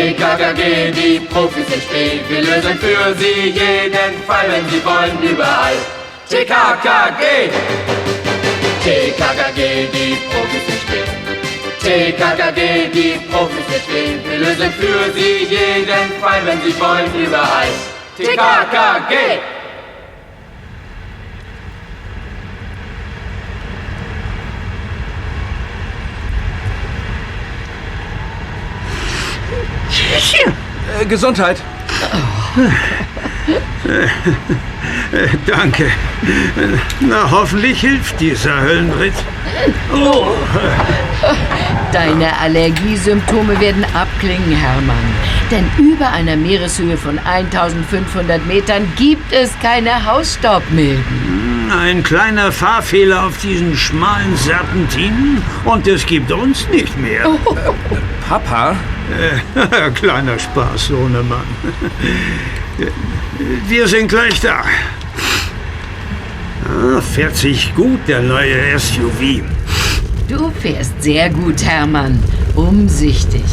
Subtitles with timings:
[0.00, 2.22] TKKG, die Profis sind spät.
[2.30, 5.76] Wir lösen für sie jeden Fall, wenn sie wollen, überall.
[6.26, 7.50] TKKG!
[8.82, 11.10] TKKG, die Profis sind spät.
[11.82, 14.30] TKKG, die Profis sind spät.
[14.30, 17.68] Wir lösen für sie jeden Fall, wenn sie wollen, überall.
[18.16, 19.49] TKKG!
[31.00, 31.58] Äh, Gesundheit.
[35.46, 35.90] Danke.
[37.00, 39.14] Na, hoffentlich hilft dieser Höllenritt.
[39.94, 40.34] Oh.
[41.92, 44.96] Deine Allergiesymptome werden abklingen, Hermann.
[45.50, 51.49] Denn über einer Meereshöhe von 1500 Metern gibt es keine Hausstaubmilben.
[51.70, 57.28] Ein kleiner Fahrfehler auf diesen schmalen Serpentinen und es gibt uns nicht mehr.
[58.28, 58.74] Papa?
[59.54, 61.44] Äh, kleiner Spaß, Sohnemann.
[63.68, 64.64] Wir sind gleich da.
[66.64, 69.40] Ah, fährt sich gut, der neue SUV.
[70.28, 72.20] Du fährst sehr gut, Hermann.
[72.56, 73.44] Umsichtig.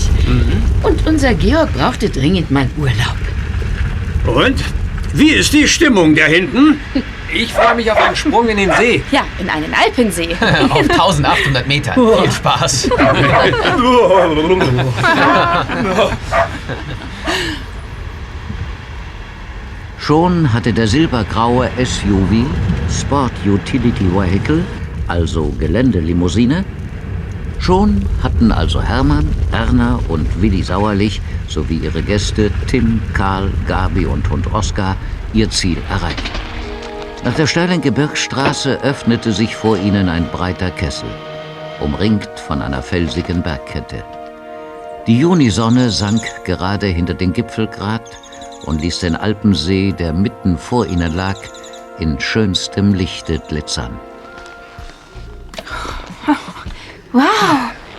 [0.82, 3.18] Und unser Georg brauchte dringend mal Urlaub.
[4.26, 4.64] Und?
[5.14, 6.80] Wie ist die Stimmung da hinten?
[7.34, 9.04] Ich freue mich auf einen Sprung in den See.
[9.12, 10.36] Ja, in einen Alpensee.
[10.70, 11.94] Auf 1800 Meter.
[11.94, 12.90] Viel Spaß.
[20.00, 22.46] Schon hatte der silbergraue SUV,
[22.90, 24.64] Sport Utility Vehicle,
[25.08, 26.64] also Geländelimousine,
[27.60, 34.30] schon hatten also Hermann, Erna und Willi Sauerlich sowie ihre Gäste Tim, Karl, Gabi und
[34.30, 34.96] Hund Oskar
[35.34, 36.47] ihr Ziel erreicht.
[37.28, 41.10] Nach der steilen Gebirgsstraße öffnete sich vor ihnen ein breiter Kessel,
[41.82, 44.02] umringt von einer felsigen Bergkette.
[45.08, 48.10] Die Junisonne sank gerade hinter den Gipfelgrat
[48.64, 51.36] und ließ den Alpensee, der mitten vor ihnen lag,
[52.00, 54.00] in schönstem Lichte glitzern.
[57.12, 57.24] Wow,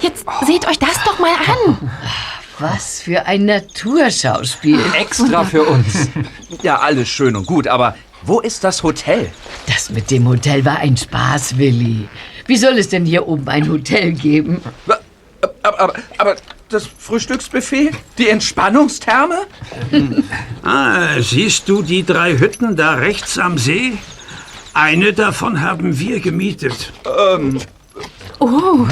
[0.00, 1.90] jetzt seht euch das doch mal an.
[2.60, 4.80] Was für ein Naturschauspiel.
[4.98, 6.08] Extra für uns.
[6.62, 9.30] Ja, alles schön und gut, aber wo ist das Hotel?
[9.66, 12.08] Das mit dem Hotel war ein Spaß, Willi.
[12.46, 14.60] Wie soll es denn hier oben ein Hotel geben?
[15.62, 16.36] Aber, aber, aber
[16.70, 17.90] das Frühstücksbuffet?
[18.18, 19.46] Die Entspannungstherme?
[20.62, 23.98] Ah, siehst du die drei Hütten da rechts am See?
[24.74, 26.92] Eine davon haben wir gemietet.
[27.06, 27.58] Ähm,
[28.40, 28.86] Oh,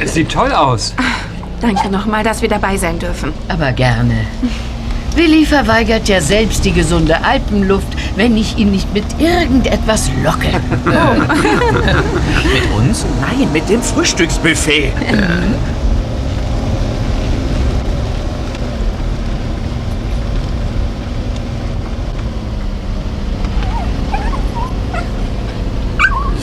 [0.00, 0.94] es sieht toll aus.
[1.60, 3.30] danke nochmal, dass wir dabei sein dürfen.
[3.48, 4.26] Aber gerne.
[5.16, 10.48] Willi verweigert ja selbst die gesunde Alpenluft, wenn ich ihn nicht mit irgendetwas locke.
[12.52, 13.04] Mit uns?
[13.20, 14.92] Nein, mit dem Frühstücksbuffet.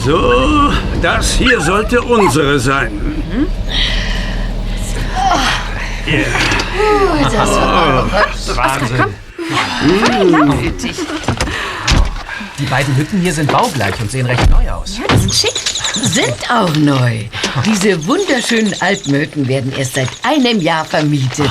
[0.04, 2.90] So, das hier sollte unsere sein.
[7.22, 8.10] Das war
[8.56, 9.04] Wahnsinn.
[10.60, 10.96] nötig.
[12.58, 14.98] Die beiden Hütten hier sind baugleich und sehen recht neu aus.
[14.98, 15.54] Ja, die sind schick.
[15.92, 17.24] Sind auch neu.
[17.66, 21.50] Diese wunderschönen Alpenhütten werden erst seit einem Jahr vermietet.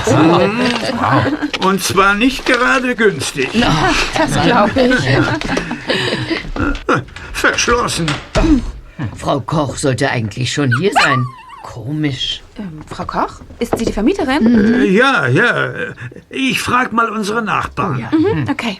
[1.61, 3.49] Und zwar nicht gerade günstig.
[4.17, 4.95] Das glaube ich.
[7.33, 8.05] Verschlossen.
[9.15, 11.25] Frau Koch sollte eigentlich schon hier sein.
[11.63, 12.41] Komisch.
[12.57, 14.73] Ähm, Frau Koch, ist sie die Vermieterin?
[14.73, 15.73] Äh, ja, ja.
[16.29, 18.07] Ich frag mal unsere Nachbarn.
[18.11, 18.79] Mhm, okay.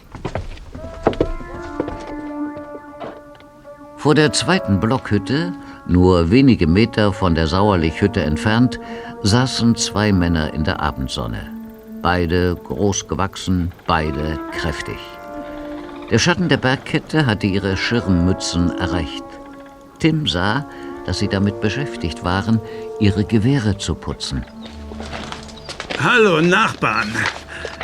[3.96, 5.52] Vor der zweiten Blockhütte,
[5.86, 8.80] nur wenige Meter von der Sauerlichhütte entfernt,
[9.22, 11.50] saßen zwei Männer in der Abendsonne.
[12.00, 14.96] Beide groß gewachsen, beide kräftig.
[16.10, 19.24] Der Schatten der Bergkette hatte ihre Schirmmützen erreicht.
[19.98, 20.64] Tim sah,
[21.10, 22.60] dass sie damit beschäftigt waren,
[23.00, 24.46] ihre Gewehre zu putzen.
[26.00, 27.12] Hallo, Nachbarn.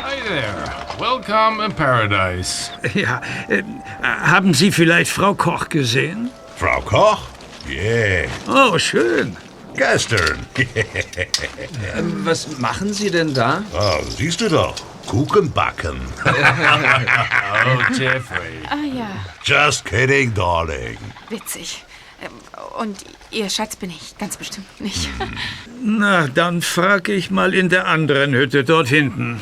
[0.01, 0.55] Hi there.
[0.97, 2.69] Welcome in paradise.
[2.93, 3.19] Ja,
[3.49, 3.63] äh,
[4.01, 6.29] haben Sie vielleicht Frau Koch gesehen?
[6.55, 7.23] Frau Koch?
[7.69, 9.35] Yeah, Oh, schön.
[9.75, 10.45] gestern.
[12.23, 13.61] Was machen Sie denn da?
[13.73, 14.73] oh, siehst du doch.
[15.05, 15.99] Kuchen backen.
[16.23, 18.61] Oh, Jeffrey.
[18.69, 19.09] Ah ja,
[19.43, 20.97] Just kidding, darling.
[21.29, 21.83] witzig.
[22.21, 22.31] Ähm,
[22.79, 22.97] Und
[23.31, 25.09] ihr Schatz bin ich ganz bestimmt nicht.
[25.83, 29.41] Na, dann frag ich mal in der anderen Hütte dort hinten.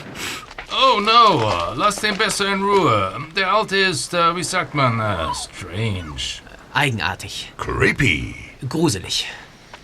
[0.71, 3.13] Oh no, lass den besser in Ruhe.
[3.35, 6.41] Der Alte ist, uh, wie sagt man, uh, strange.
[6.73, 7.53] Eigenartig.
[7.57, 8.35] Creepy.
[8.67, 9.25] Gruselig.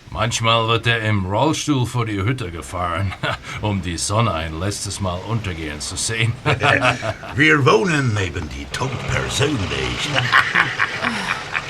[0.09, 3.13] Manchmal wird er im Rollstuhl vor die Hütte gefahren,
[3.61, 6.33] um die Sonne ein letztes Mal untergehen zu sehen.
[7.35, 10.09] Wir wohnen neben die Tod persönlich.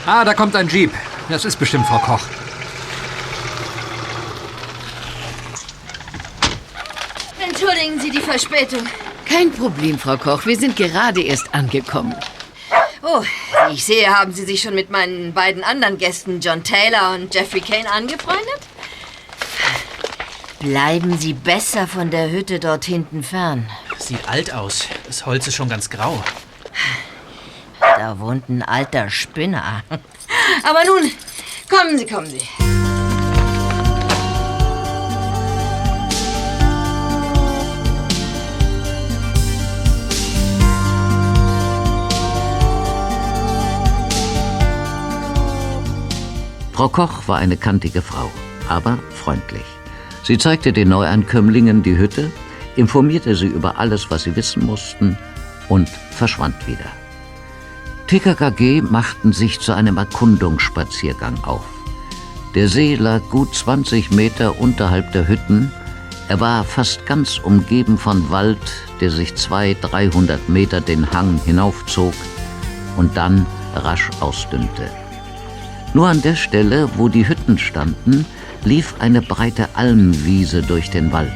[0.05, 0.91] Ah, da kommt ein Jeep.
[1.29, 2.21] Das ist bestimmt Frau Koch.
[7.39, 8.81] Entschuldigen Sie die Verspätung.
[9.25, 10.45] Kein Problem, Frau Koch.
[10.45, 12.15] Wir sind gerade erst angekommen.
[13.03, 13.21] Oh,
[13.67, 17.33] wie ich sehe, haben Sie sich schon mit meinen beiden anderen Gästen, John Taylor und
[17.33, 18.61] Jeffrey Kane, angefreundet?
[20.59, 23.69] Bleiben Sie besser von der Hütte dort hinten fern.
[23.97, 24.87] Sieht alt aus.
[25.07, 26.23] Das Holz ist schon ganz grau.
[28.01, 29.83] Da wohnt ein alter Spinner.
[30.63, 31.11] Aber nun,
[31.69, 32.41] kommen Sie, kommen Sie.
[46.73, 48.31] Frau Koch war eine kantige Frau,
[48.67, 49.61] aber freundlich.
[50.23, 52.31] Sie zeigte den Neuankömmlingen die Hütte,
[52.75, 55.19] informierte sie über alles, was sie wissen mussten
[55.69, 57.00] und verschwand wieder.
[58.11, 61.63] TKKG machten sich zu einem Erkundungsspaziergang auf.
[62.55, 65.71] Der See lag gut 20 Meter unterhalb der Hütten.
[66.27, 68.59] Er war fast ganz umgeben von Wald,
[68.99, 72.13] der sich 200, 300 Meter den Hang hinaufzog
[72.97, 74.91] und dann rasch ausdünnte.
[75.93, 78.25] Nur an der Stelle, wo die Hütten standen,
[78.65, 81.31] lief eine breite Almwiese durch den Wald.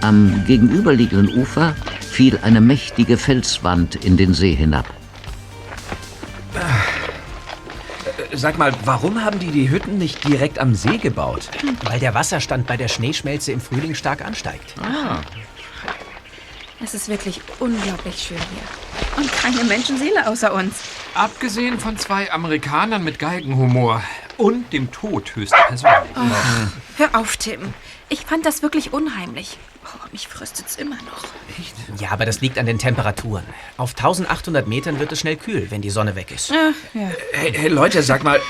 [0.00, 4.86] Am gegenüberliegenden Ufer fiel eine mächtige Felswand in den See hinab.
[8.32, 11.48] Sag mal, warum haben die die Hütten nicht direkt am See gebaut?
[11.84, 14.74] Weil der Wasserstand bei der Schneeschmelze im Frühling stark ansteigt.
[14.80, 15.20] Ah.
[16.82, 19.22] Es ist wirklich unglaublich schön hier.
[19.22, 20.76] Und keine Menschenseele außer uns.
[21.14, 24.02] Abgesehen von zwei Amerikanern mit Geigenhumor
[24.36, 26.16] und dem Tod höchstpersönlich.
[26.16, 27.74] Oh, hör auf, Tim.
[28.08, 29.58] Ich fand das wirklich unheimlich.
[29.92, 31.24] Oh, mich fröstet's immer noch.
[32.00, 33.44] Ja, aber das liegt an den Temperaturen.
[33.76, 36.50] Auf 1800 Metern wird es schnell kühl, wenn die Sonne weg ist.
[36.50, 37.10] Ja, ja.
[37.32, 38.40] Hey, hey Leute, sag mal,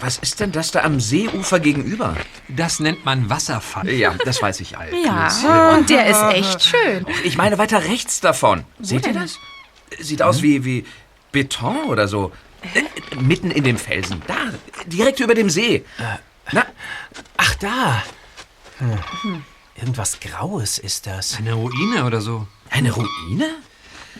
[0.00, 2.16] was ist denn das da am Seeufer gegenüber?
[2.48, 3.90] Das nennt man Wasserfall.
[3.90, 4.90] Ja, das weiß ich all.
[5.04, 7.06] Ja, und der ist echt schön.
[7.24, 8.64] Ich meine weiter rechts davon.
[8.80, 9.36] Seht ihr das?
[9.98, 10.84] Sieht aus wie, wie
[11.32, 12.32] Beton oder so.
[12.74, 14.22] Äh, mitten in dem Felsen.
[14.26, 14.36] Da,
[14.86, 15.84] direkt über dem See.
[16.52, 16.66] Na,
[17.36, 18.02] Ach, da.
[18.78, 19.44] Hm.
[19.80, 21.36] Irgendwas Graues ist das.
[21.38, 22.46] Eine Ruine oder so.
[22.68, 23.48] eine Ruine?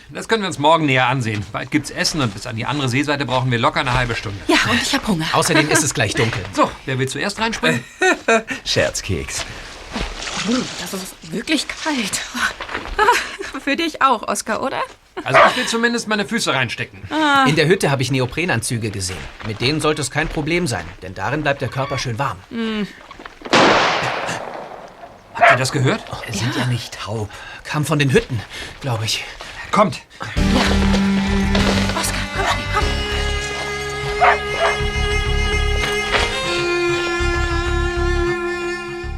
[0.09, 1.45] Das können wir uns morgen näher ansehen.
[1.51, 4.39] Bald gibt's Essen und bis an die andere Seeseite brauchen wir locker eine halbe Stunde.
[4.47, 5.25] Ja, und ich hab Hunger.
[5.33, 6.43] Außerdem ist es gleich dunkel.
[6.53, 7.83] So, wer will zuerst reinspringen?
[8.65, 9.45] Scherzkeks.
[10.81, 12.21] Das ist wirklich kalt.
[13.63, 14.81] Für dich auch, Oskar, oder?
[15.23, 16.99] Also ich will zumindest meine Füße reinstecken.
[17.47, 19.17] In der Hütte habe ich Neoprenanzüge gesehen.
[19.45, 22.37] Mit denen sollte es kein Problem sein, denn darin bleibt der Körper schön warm.
[25.33, 26.03] Habt ihr das gehört?
[26.25, 27.29] Wir sind ja nicht taub.
[27.63, 28.39] Kam von den Hütten,
[28.81, 29.23] glaube ich.
[29.71, 30.01] Kommt.
[31.99, 32.83] Oskar, komm schnell, komm.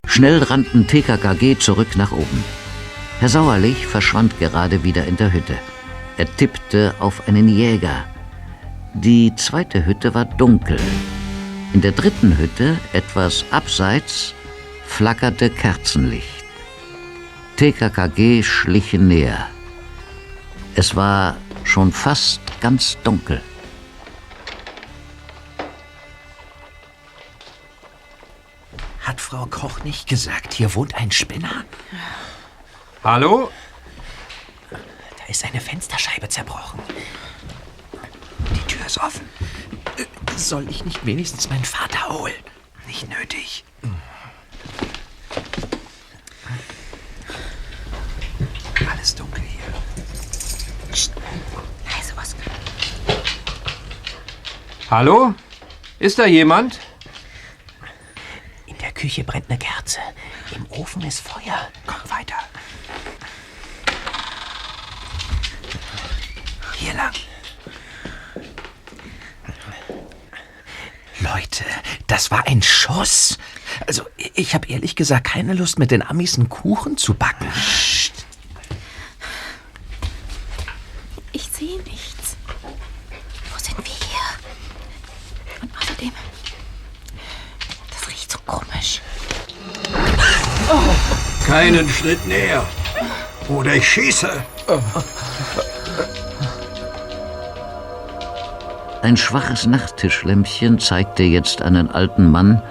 [0.05, 2.43] Schnell rannten TKKG zurück nach oben.
[3.19, 5.57] Herr Sauerlich verschwand gerade wieder in der Hütte.
[6.17, 8.05] Er tippte auf einen Jäger.
[8.93, 10.77] Die zweite Hütte war dunkel.
[11.73, 14.35] In der dritten Hütte, etwas abseits,
[14.85, 16.43] flackerte Kerzenlicht.
[17.57, 19.47] TKKG schlichen näher.
[20.75, 23.41] Es war schon fast ganz dunkel.
[29.01, 31.65] Hat Frau Koch nicht gesagt, hier wohnt ein Spinner?
[33.03, 33.51] Hallo?
[34.71, 36.79] Da ist eine Fensterscheibe zerbrochen.
[38.55, 39.27] Die Tür ist offen.
[39.97, 40.05] Äh,
[40.37, 42.33] Soll ich nicht wenigstens meinen Vater holen?
[42.87, 43.63] Nicht nötig.
[48.89, 49.73] Alles dunkel hier.
[51.85, 52.53] Leise, Oskar.
[54.89, 55.33] Hallo?
[55.99, 56.79] Ist da jemand?
[58.65, 59.99] In der Küche brennt eine Kerze.
[60.55, 61.69] Im Ofen ist Feuer.
[61.87, 62.35] Komm weiter.
[66.77, 67.13] Hier lang.
[71.23, 71.63] Leute,
[72.07, 73.37] das war ein Schuss.
[73.87, 74.03] Also,
[74.35, 77.47] ich habe ehrlich gesagt keine Lust, mit den Amis einen Kuchen zu backen.
[81.31, 82.35] Ich sehe nichts.
[82.61, 85.61] Wo sind wir hier?
[85.61, 86.11] Und außerdem,
[87.89, 89.01] das riecht so komisch.
[91.47, 92.67] Keinen Schritt näher.
[93.47, 94.43] Oder ich schieße.
[99.03, 102.61] Ein schwaches Nachttischlämpchen zeigte jetzt einen alten Mann,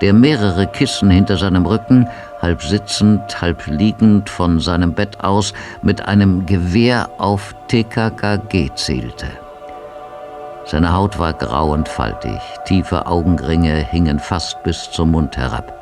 [0.00, 2.08] der mehrere Kissen hinter seinem Rücken,
[2.42, 9.28] halb sitzend, halb liegend von seinem Bett aus mit einem Gewehr auf TKKG zielte.
[10.64, 15.72] Seine Haut war grau und faltig, tiefe Augenringe hingen fast bis zum Mund herab.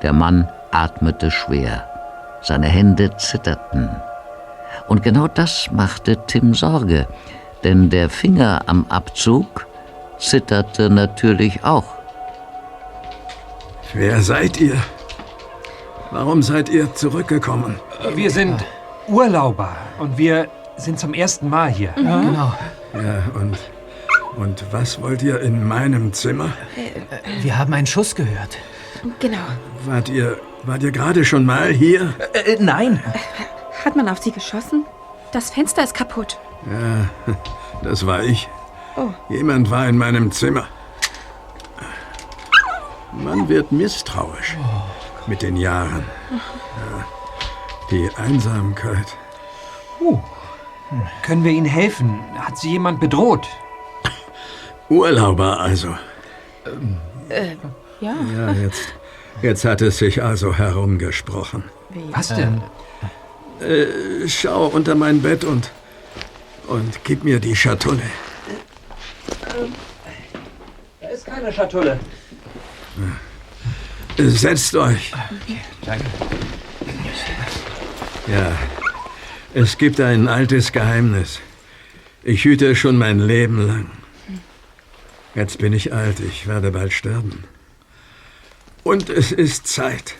[0.00, 1.84] Der Mann atmete schwer,
[2.40, 3.90] seine Hände zitterten.
[4.86, 7.08] Und genau das machte Tim Sorge,
[7.64, 9.66] denn der Finger am Abzug
[10.18, 11.84] zitterte natürlich auch.
[13.94, 14.76] Wer seid ihr?
[16.10, 17.78] Warum seid ihr zurückgekommen?
[18.14, 18.64] Wir sind
[19.06, 21.92] Urlauber und wir sind zum ersten Mal hier.
[21.96, 22.52] Genau.
[22.94, 23.58] Ja, und,
[24.36, 26.52] und was wollt ihr in meinem Zimmer?
[27.42, 28.58] Wir haben einen Schuss gehört.
[29.20, 29.38] Genau.
[29.84, 32.14] Wart ihr, wart ihr gerade schon mal hier?
[32.32, 33.02] Äh, nein.
[33.84, 34.84] Hat man auf sie geschossen?
[35.32, 36.38] Das Fenster ist kaputt.
[36.66, 37.34] Ja,
[37.82, 38.48] das war ich.
[38.96, 39.10] Oh.
[39.28, 40.66] Jemand war in meinem Zimmer.
[43.12, 44.56] Man wird misstrauisch
[45.26, 46.04] mit den Jahren.
[46.30, 47.04] Ja,
[47.90, 49.06] die Einsamkeit.
[50.00, 50.18] Uh.
[51.22, 52.20] Können wir Ihnen helfen?
[52.38, 53.46] Hat Sie jemand bedroht?
[54.88, 55.94] Urlauber also.
[57.28, 57.56] Äh,
[58.00, 58.14] ja.
[58.34, 58.94] Ja, jetzt,
[59.42, 61.64] jetzt hat es sich also herumgesprochen.
[62.12, 62.62] Was denn?
[63.60, 65.70] Äh, schau unter mein Bett und,
[66.68, 68.10] und gib mir die Schatulle.
[71.00, 71.98] Da ist keine Schatulle.
[74.16, 75.12] Setzt euch.
[75.84, 76.04] Danke.
[78.26, 78.52] Ja,
[79.54, 81.40] es gibt ein altes Geheimnis.
[82.22, 83.90] Ich hüte es schon mein Leben lang.
[85.34, 87.44] Jetzt bin ich alt, ich werde bald sterben.
[88.82, 90.14] Und es ist Zeit,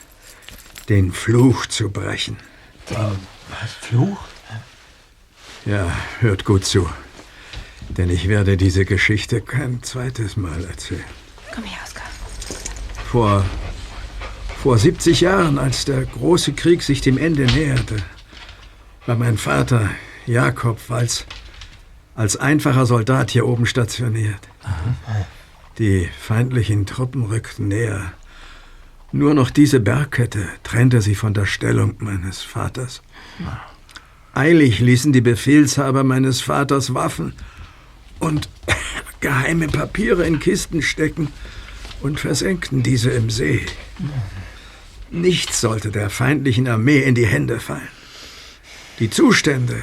[0.88, 2.36] den Fluch zu brechen.
[2.88, 3.72] Was?
[3.80, 4.18] Fluch?
[5.64, 6.88] Ja, hört gut zu.
[7.88, 11.04] Denn ich werde diese Geschichte kein zweites Mal erzählen.
[11.54, 12.06] Komm her, Oskar.
[13.10, 13.44] Vor,
[14.62, 17.96] vor 70 Jahren, als der große Krieg sich dem Ende näherte,
[19.06, 19.90] war mein Vater,
[20.26, 21.24] Jakob, als,
[22.14, 24.48] als einfacher Soldat hier oben stationiert.
[25.78, 28.12] Die feindlichen Truppen rückten näher.
[29.10, 33.02] Nur noch diese Bergkette trennte sie von der Stellung meines Vaters.
[34.34, 37.32] Eilig ließen die Befehlshaber meines Vaters Waffen
[38.18, 38.48] und
[39.20, 41.28] geheime Papiere in Kisten stecken
[42.00, 43.66] und versenkten diese im See.
[45.10, 47.88] Nichts sollte der feindlichen Armee in die Hände fallen.
[48.98, 49.82] Die Zustände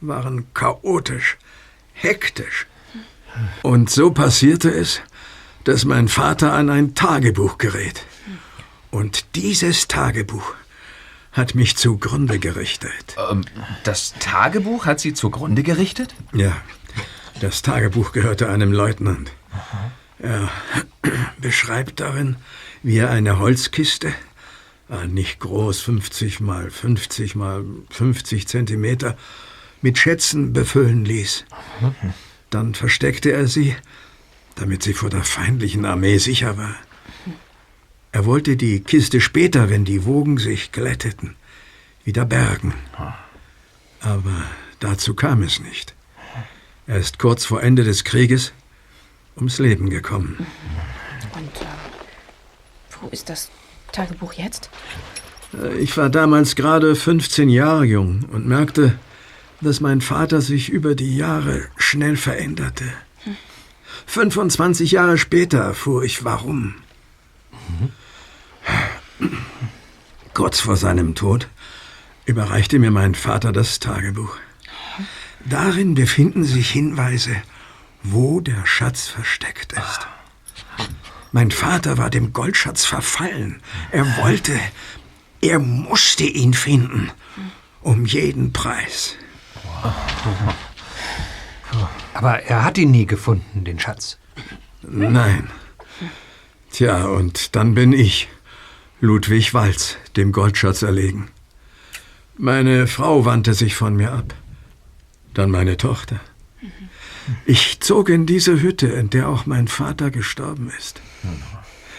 [0.00, 1.36] waren chaotisch,
[1.92, 2.66] hektisch.
[3.62, 5.00] Und so passierte es,
[5.64, 8.04] dass mein Vater an ein Tagebuch gerät.
[8.90, 10.54] Und dieses Tagebuch
[11.32, 13.16] hat mich zugrunde gerichtet.
[13.30, 13.44] Ähm,
[13.84, 16.14] das Tagebuch hat Sie zugrunde gerichtet?
[16.32, 16.56] Ja,
[17.40, 19.32] das Tagebuch gehörte einem Leutnant.
[20.18, 20.50] Er
[21.40, 22.36] beschreibt darin,
[22.82, 24.12] wie er eine Holzkiste,
[24.90, 29.16] äh, nicht groß, 50 mal 50 mal 50 Zentimeter,
[29.80, 31.44] mit Schätzen befüllen ließ.
[32.50, 33.74] Dann versteckte er sie,
[34.54, 36.76] damit sie vor der feindlichen Armee sicher war.
[38.12, 41.34] Er wollte die Kiste später, wenn die Wogen sich glätteten,
[42.04, 42.74] wieder bergen.
[44.00, 44.44] Aber
[44.80, 45.94] dazu kam es nicht.
[46.86, 48.52] Er ist kurz vor Ende des Krieges
[49.36, 50.46] ums Leben gekommen.
[51.34, 53.50] Und äh, wo ist das
[53.92, 54.68] Tagebuch jetzt?
[55.54, 58.98] Äh, Ich war damals gerade 15 Jahre jung und merkte,
[59.62, 62.84] dass mein Vater sich über die Jahre schnell veränderte.
[64.06, 66.74] 25 Jahre später erfuhr ich warum.
[70.34, 71.48] Kurz vor seinem Tod
[72.24, 74.36] überreichte mir mein Vater das Tagebuch.
[75.44, 77.36] Darin befinden sich Hinweise,
[78.02, 80.06] wo der Schatz versteckt ist.
[81.32, 83.60] Mein Vater war dem Goldschatz verfallen.
[83.90, 84.58] Er wollte,
[85.40, 87.10] er musste ihn finden.
[87.80, 89.16] Um jeden Preis.
[92.14, 94.18] Aber er hat ihn nie gefunden, den Schatz.
[94.82, 95.50] Nein.
[96.70, 98.28] Tja, und dann bin ich,
[99.04, 101.28] Ludwig Walz, dem Goldschatz erlegen.
[102.38, 104.32] Meine Frau wandte sich von mir ab.
[105.34, 106.20] Dann meine Tochter.
[107.44, 111.00] Ich zog in diese Hütte, in der auch mein Vater gestorben ist.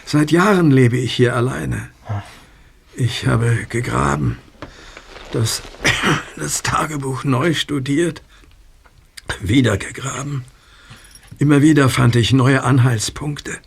[0.05, 1.89] Seit Jahren lebe ich hier alleine.
[2.95, 4.37] Ich habe gegraben,
[5.33, 5.61] das,
[6.37, 8.21] das Tagebuch neu studiert,
[9.41, 10.45] wieder gegraben.
[11.37, 13.59] Immer wieder fand ich neue Anhaltspunkte.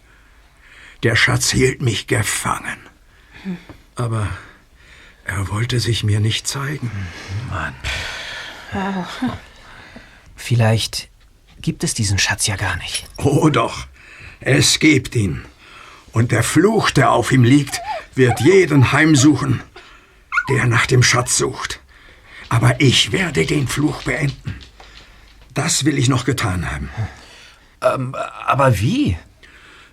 [1.02, 2.78] Der Schatz hielt mich gefangen.
[3.94, 4.28] Aber
[5.24, 6.90] er wollte sich mir nicht zeigen.
[7.50, 7.74] Mann.
[8.72, 9.06] Wow.
[10.36, 11.08] Vielleicht
[11.60, 13.08] gibt es diesen Schatz ja gar nicht.
[13.16, 13.86] Oh doch,
[14.40, 15.44] es gibt ihn.
[16.12, 17.80] Und der Fluch, der auf ihm liegt,
[18.14, 19.62] wird jeden heimsuchen,
[20.48, 21.80] der nach dem Schatz sucht.
[22.48, 24.54] Aber ich werde den Fluch beenden.
[25.52, 26.90] Das will ich noch getan haben.
[27.82, 29.16] Ähm, aber wie?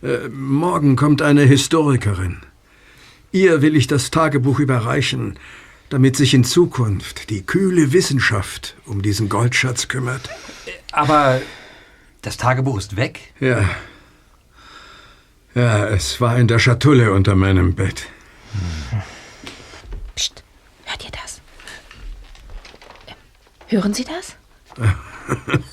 [0.04, 2.42] Äh, morgen kommt eine Historikerin.
[3.34, 5.40] Ihr will ich das Tagebuch überreichen,
[5.90, 10.30] damit sich in Zukunft die kühle Wissenschaft um diesen Goldschatz kümmert.
[10.92, 11.42] Aber
[12.22, 13.34] das Tagebuch ist weg?
[13.40, 13.68] Ja.
[15.56, 18.06] Ja, es war in der Schatulle unter meinem Bett.
[20.16, 20.44] Psst,
[20.86, 21.42] hört ihr das?
[23.68, 24.36] Hören Sie das?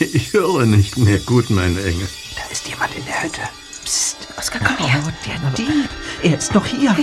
[0.00, 2.08] Ich höre nicht mehr gut, mein Engel.
[2.36, 3.40] Da ist jemand in der Hütte.
[4.48, 5.02] Oskar, komm her.
[5.06, 5.88] Oh, der Dieb.
[6.22, 6.96] Er ist noch hier.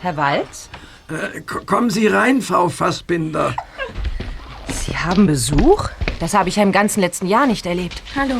[0.00, 0.70] Herr Walz?
[1.10, 3.54] Äh, k- kommen Sie rein, Frau Fassbinder.
[4.68, 5.90] Sie haben Besuch?
[6.18, 8.02] Das habe ich ja im ganzen letzten Jahr nicht erlebt.
[8.16, 8.36] Hallo.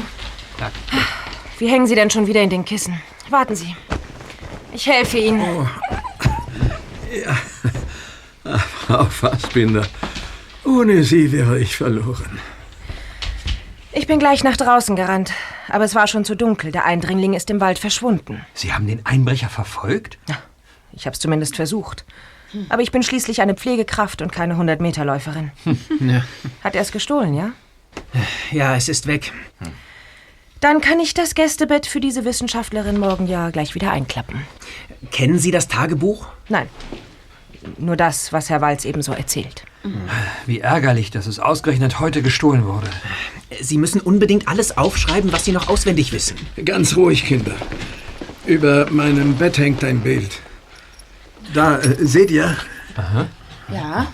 [1.59, 2.99] Wie hängen Sie denn schon wieder in den Kissen?
[3.29, 3.77] Warten Sie.
[4.73, 5.69] Ich helfe Ihnen.
[8.45, 9.87] Ach, Frau Fassbinder,
[10.65, 12.39] ohne Sie wäre ich verloren.
[13.97, 15.33] Ich bin gleich nach draußen gerannt.
[15.71, 16.71] Aber es war schon zu dunkel.
[16.71, 18.45] Der Eindringling ist im Wald verschwunden.
[18.53, 20.19] Sie haben den Einbrecher verfolgt?
[20.93, 22.05] Ich habe es zumindest versucht.
[22.69, 25.51] Aber ich bin schließlich eine Pflegekraft und keine 100-Meter-Läuferin.
[26.01, 26.23] Ja.
[26.63, 27.53] Hat er es gestohlen, ja?
[28.51, 29.33] ja, es ist weg.
[30.61, 34.43] Dann kann ich das Gästebett für diese Wissenschaftlerin morgen ja gleich wieder einklappen.
[35.11, 36.29] Kennen Sie das Tagebuch?
[36.51, 36.69] Nein.
[37.79, 39.65] Nur das, was Herr Walz ebenso erzählt.
[40.47, 42.89] Wie ärgerlich, dass es ausgerechnet heute gestohlen wurde.
[43.61, 46.37] Sie müssen unbedingt alles aufschreiben, was Sie noch auswendig wissen.
[46.65, 47.55] Ganz ruhig, Kinder.
[48.47, 50.41] Über meinem Bett hängt ein Bild.
[51.55, 52.57] Da, äh, seht ihr?
[53.73, 54.13] Ja.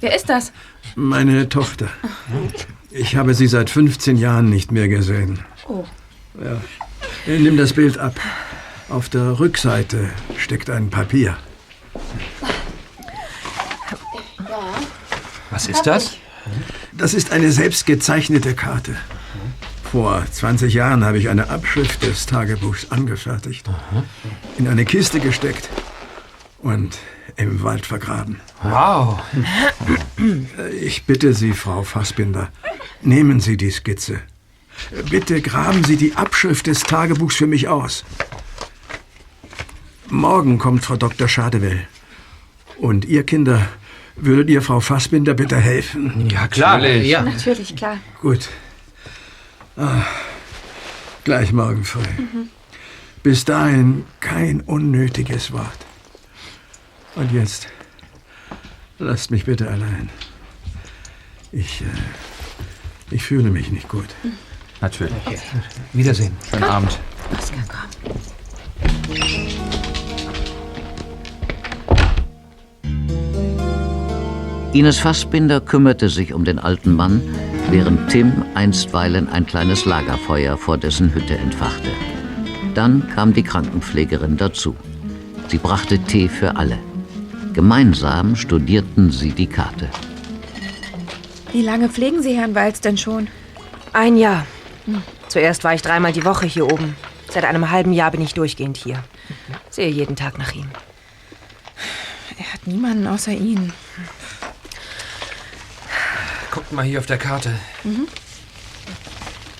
[0.00, 0.52] Wer ist das?
[0.94, 1.88] Meine Tochter.
[2.90, 5.40] Ich habe sie seit 15 Jahren nicht mehr gesehen.
[5.68, 5.84] Oh.
[6.42, 6.60] Ja.
[7.26, 8.18] Äh, Nimm das Bild ab.
[8.88, 11.36] Auf der Rückseite steckt ein Papier.
[15.52, 16.16] Was ist das?
[16.92, 18.96] Das ist eine selbst gezeichnete Karte.
[19.92, 23.68] Vor 20 Jahren habe ich eine Abschrift des Tagebuchs angefertigt,
[24.56, 25.68] in eine Kiste gesteckt
[26.58, 26.96] und
[27.36, 28.40] im Wald vergraben.
[28.62, 29.20] Wow.
[30.80, 32.48] Ich bitte Sie, Frau Fassbinder,
[33.02, 34.20] nehmen Sie die Skizze.
[35.10, 38.04] Bitte graben Sie die Abschrift des Tagebuchs für mich aus.
[40.08, 41.28] Morgen kommt Frau Dr.
[41.28, 41.86] Schadewell.
[42.78, 43.68] Und ihr Kinder,
[44.16, 46.28] würdet ihr Frau Fassbinder bitte helfen?
[46.30, 46.78] Ja, klar.
[46.78, 47.08] Natürlich.
[47.08, 47.22] Ja.
[47.22, 47.98] Natürlich, klar.
[48.20, 48.48] Gut.
[49.76, 50.02] Ah,
[51.24, 52.00] gleich morgen früh.
[53.22, 55.86] Bis dahin kein unnötiges Wort.
[57.14, 57.68] Und jetzt
[58.98, 60.10] lasst mich bitte allein.
[61.52, 61.84] Ich, äh,
[63.10, 64.08] ich fühle mich nicht gut.
[64.80, 65.14] Natürlich.
[65.92, 66.36] Wiedersehen.
[66.50, 66.98] Schönen Abend.
[67.38, 68.12] Oskar, komm.
[74.72, 77.20] Ines Fassbinder kümmerte sich um den alten Mann,
[77.68, 81.90] während Tim einstweilen ein kleines Lagerfeuer vor dessen Hütte entfachte.
[82.74, 84.74] Dann kam die Krankenpflegerin dazu.
[85.48, 86.78] Sie brachte Tee für alle.
[87.52, 89.90] Gemeinsam studierten sie die Karte.
[91.52, 93.28] Wie lange pflegen Sie Herrn Walz denn schon?
[93.92, 94.46] Ein Jahr.
[95.28, 96.96] Zuerst war ich dreimal die Woche hier oben.
[97.30, 99.04] Seit einem halben Jahr bin ich durchgehend hier.
[99.68, 100.70] Sehe jeden Tag nach ihm.
[102.38, 103.74] Er hat niemanden außer Ihnen.
[106.52, 107.58] Guckt mal hier auf der Karte.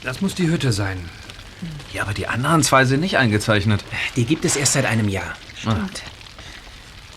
[0.02, 1.08] Das muss die Hütte sein.
[1.90, 3.82] Ja, aber die anderen zwei sind nicht eingezeichnet.
[4.14, 5.34] Die gibt es erst seit einem Jahr.
[5.58, 6.02] Stimmt.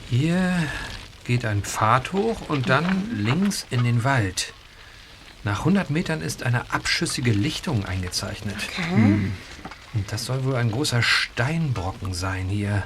[0.10, 0.64] Hier
[1.26, 4.54] geht ein Pfad hoch und dann links in den Wald.
[5.44, 8.56] Nach 100 Metern ist eine abschüssige Lichtung eingezeichnet.
[8.70, 9.32] Okay.
[9.94, 12.84] Und das soll wohl ein großer Steinbrocken sein hier.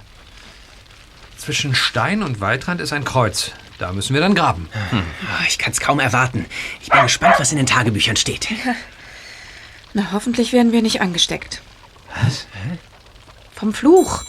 [1.38, 3.52] Zwischen Stein und Waldrand ist ein Kreuz.
[3.80, 4.70] Da müssen wir dann graben.
[4.92, 6.46] Ah, Ich kann es kaum erwarten.
[6.82, 8.48] Ich bin gespannt, was in den Tagebüchern steht.
[9.94, 11.62] Na, hoffentlich werden wir nicht angesteckt.
[12.24, 12.46] Was?
[13.56, 14.24] Vom Fluch.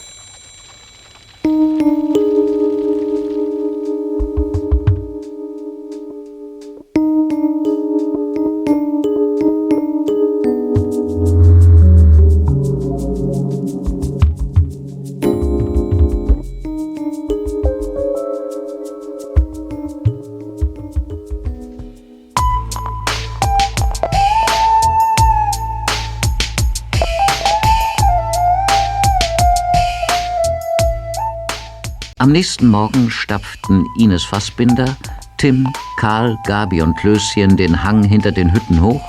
[32.31, 34.95] Am nächsten Morgen stapften Ines Fassbinder,
[35.37, 35.67] Tim,
[35.99, 39.03] Karl, Gabi und Klößchen den Hang hinter den Hütten hoch,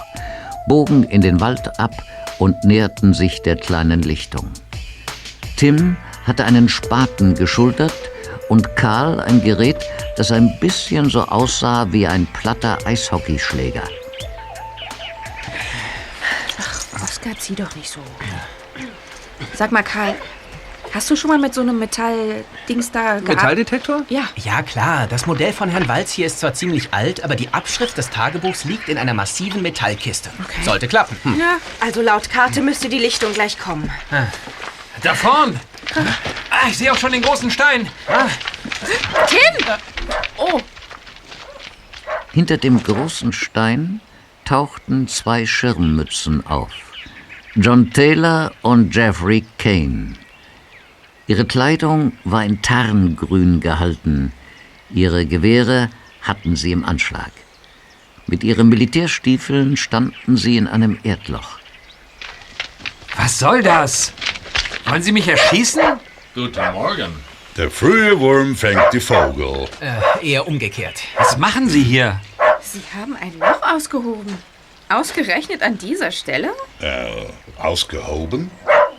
[0.66, 1.92] bogen in den Wald ab
[2.40, 4.50] und näherten sich der kleinen Lichtung.
[5.56, 7.94] Tim hatte einen Spaten geschultert
[8.48, 9.78] und Karl ein Gerät,
[10.16, 13.84] das ein bisschen so aussah wie ein platter Eishockeyschläger.
[17.00, 18.00] Oskar, zieh doch nicht so.
[19.54, 20.16] Sag mal, Karl,
[20.94, 23.28] hast du schon mal mit so einem Metall-Dings da gearbeitet?
[23.28, 24.02] Metalldetektor?
[24.08, 24.22] Ja.
[24.36, 25.06] Ja, klar.
[25.06, 28.64] Das Modell von Herrn Walz hier ist zwar ziemlich alt, aber die Abschrift des Tagebuchs
[28.64, 30.30] liegt in einer massiven Metallkiste.
[30.64, 31.16] Sollte klappen.
[31.22, 31.38] Hm.
[31.38, 33.90] Ja, also laut Karte müsste die Lichtung gleich kommen.
[35.02, 35.58] Da vorn!
[36.50, 37.88] Ah, ich sehe auch schon den großen Stein.
[38.06, 38.26] Ah.
[39.26, 39.66] Tim!
[40.36, 40.60] Oh,
[42.32, 44.00] Hinter dem großen Stein
[44.44, 46.70] tauchten zwei Schirmmützen auf.
[47.54, 50.14] John Taylor und Jeffrey Kane.
[51.26, 54.32] Ihre Kleidung war in Tarngrün gehalten.
[54.90, 55.88] Ihre Gewehre
[56.20, 57.30] hatten sie im Anschlag.
[58.26, 61.58] Mit ihren Militärstiefeln standen sie in einem Erdloch.
[63.16, 64.12] Was soll das?
[64.86, 65.82] Wollen Sie mich erschießen?
[66.34, 67.12] Guten Morgen.
[67.56, 69.68] Der frühe Wurm fängt die Vogel.
[69.80, 71.02] Äh, eher umgekehrt.
[71.18, 72.20] Was machen Sie hier?
[72.60, 74.38] Sie haben ein Loch ausgehoben.
[74.88, 76.50] Ausgerechnet an dieser Stelle?
[76.80, 77.26] Äh,
[77.58, 78.50] ausgehoben?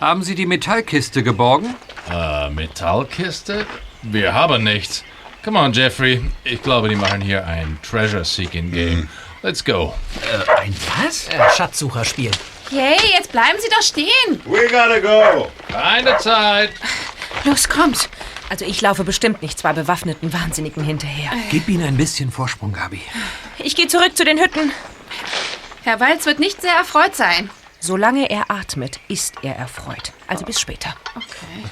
[0.04, 1.76] Haben Sie die Metallkiste geborgen?
[2.12, 3.66] Äh, Metallkiste?
[4.02, 5.02] Wir haben nichts.
[5.46, 6.22] Come on, Jeffrey.
[6.44, 9.08] Ich glaube, die machen hier ein Treasure-Seeking-Game.
[9.44, 9.94] Let's go.
[10.22, 11.30] Äh, ein was?
[11.30, 12.32] Äh, Schatzsucherspiel.
[12.70, 14.42] Hey, jetzt bleiben Sie doch stehen.
[14.44, 15.50] We gotta go.
[15.72, 16.72] Keine Zeit.
[17.46, 18.10] Los, kommt.
[18.50, 21.32] Also ich laufe bestimmt nicht zwei bewaffneten Wahnsinnigen hinterher.
[21.50, 23.00] Gib ihnen ein bisschen Vorsprung, Gabi.
[23.58, 24.74] Ich gehe zurück zu den Hütten.
[25.84, 27.50] Herr Walz wird nicht sehr erfreut sein.
[27.86, 30.14] Solange er atmet, ist er erfreut.
[30.28, 30.96] Also bis später.
[31.18, 31.66] Okay.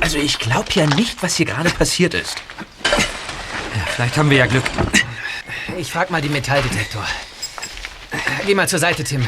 [0.00, 2.36] Also ich glaube ja nicht, was hier gerade passiert ist.
[3.96, 4.62] Vielleicht haben wir ja Glück.
[5.76, 7.04] Ich frag mal die Metalldetektor.
[8.46, 9.26] Geh mal zur Seite, Tim.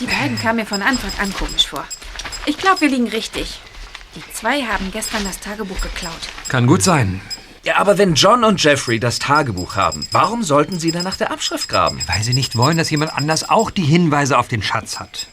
[0.00, 1.84] Die beiden kamen mir von Anfang an komisch vor.
[2.46, 3.60] Ich glaube, wir liegen richtig.
[4.14, 6.14] Die zwei haben gestern das Tagebuch geklaut.
[6.48, 7.20] Kann gut sein.
[7.64, 11.30] Ja, aber wenn John und Jeffrey das Tagebuch haben, warum sollten sie dann nach der
[11.30, 11.98] Abschrift graben?
[12.06, 15.28] Weil sie nicht wollen, dass jemand anders auch die Hinweise auf den Schatz hat.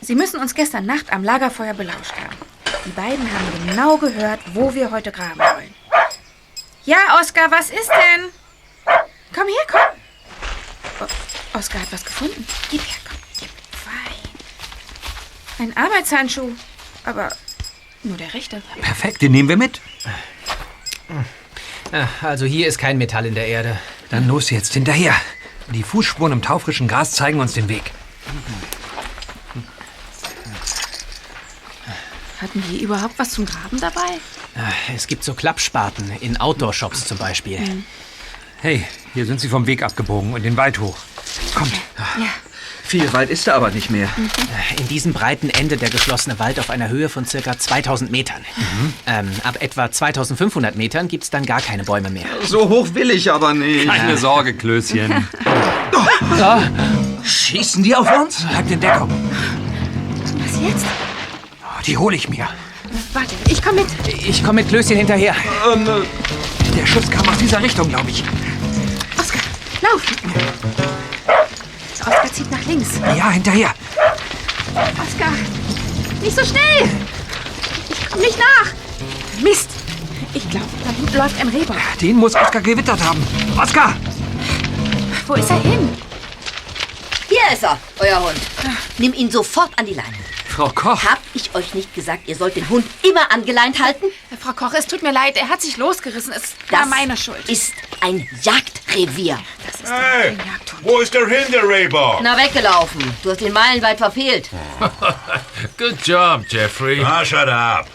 [0.00, 2.36] Sie müssen uns gestern Nacht am Lagerfeuer belauscht haben.
[2.84, 5.72] Die beiden haben genau gehört, wo wir heute graben wollen.
[6.84, 8.30] Ja, Oskar, was ist denn?
[9.32, 11.06] Komm her, komm.
[11.54, 12.44] O Oskar hat was gefunden.
[12.70, 13.16] Gib her, komm.
[13.38, 13.48] Gib.
[13.70, 15.68] Fein.
[15.68, 16.50] Ein Arbeitshandschuh.
[17.04, 17.30] Aber
[18.02, 18.60] nur der rechte.
[18.80, 19.80] Perfekt, den nehmen wir mit.
[22.22, 23.78] Also hier ist kein Metall in der Erde.
[24.10, 25.14] Dann los jetzt hinterher.
[25.72, 27.92] Die Fußspuren im taufrischen Gras zeigen uns den Weg.
[32.40, 34.18] Hatten die überhaupt was zum Graben dabei?
[34.94, 37.60] Es gibt so Klappspaten in Outdoor-Shops zum Beispiel.
[38.60, 40.96] Hey, hier sind sie vom Weg abgebogen und den Wald hoch.
[41.54, 41.74] Kommt.
[42.18, 42.26] Ja.
[42.94, 44.08] Viel weit ist er aber nicht mehr.
[44.78, 48.44] In diesem breiten Ende der geschlossene Wald auf einer Höhe von circa 2000 Metern.
[49.04, 52.26] Ähm, ab etwa 2500 Metern gibt es dann gar keine Bäume mehr.
[52.46, 53.88] So hoch will ich aber nicht.
[53.88, 55.12] Keine Sorge, Klößchen.
[57.24, 58.44] Schießen die auf uns?
[58.44, 59.10] Bleibt in Deckung.
[60.38, 60.86] Was jetzt?
[61.64, 62.46] Oh, Die hole ich mir.
[63.12, 63.88] Warte, ich komme mit.
[64.24, 65.34] Ich komme mit Klößchen hinterher.
[66.76, 68.22] Der Schuss kam aus dieser Richtung, glaube ich.
[69.18, 69.42] Oskar,
[69.82, 70.93] lauf!
[72.34, 72.88] Zieht nach links.
[73.16, 73.72] Ja, hinterher.
[74.74, 75.32] Oskar,
[76.20, 76.90] nicht so schnell!
[77.88, 78.72] Ich komme nicht nach!
[79.40, 79.70] Mist!
[80.32, 81.76] Ich glaube, da hinten läuft ein Rehbock.
[82.00, 83.24] Den muss Oskar gewittert haben.
[83.56, 83.94] Oskar!
[85.28, 85.88] Wo ist er hin?
[87.28, 88.40] Hier ist er, euer Hund.
[88.98, 90.16] Nimm ihn sofort an die Leine.
[90.54, 91.02] Frau Koch.
[91.02, 94.06] Hab ich euch nicht gesagt, ihr sollt den Hund immer angeleint halten?
[94.40, 96.32] Frau Koch, es tut mir leid, er hat sich losgerissen.
[96.32, 97.48] Es war meine Schuld.
[97.48, 99.38] ist ein Jagdrevier.
[99.66, 100.84] Das ist Hey, ein Jagdhund.
[100.84, 102.20] wo ist der Hinterrehbock?
[102.22, 103.02] Na, weggelaufen.
[103.24, 104.48] Du hast ihn meilenweit verfehlt.
[105.76, 107.02] Good job, Jeffrey.
[107.04, 107.86] Ah, shut up.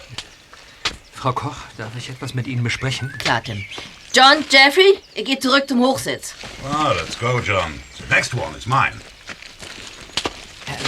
[1.13, 3.13] Frau Koch, darf ich etwas mit Ihnen besprechen?
[3.19, 3.63] Klar, Tim.
[4.13, 6.33] John, Jeffrey, ihr geht zurück zum Hochsitz.
[6.69, 7.81] Ah, let's go, John.
[7.97, 8.99] The next one is mine.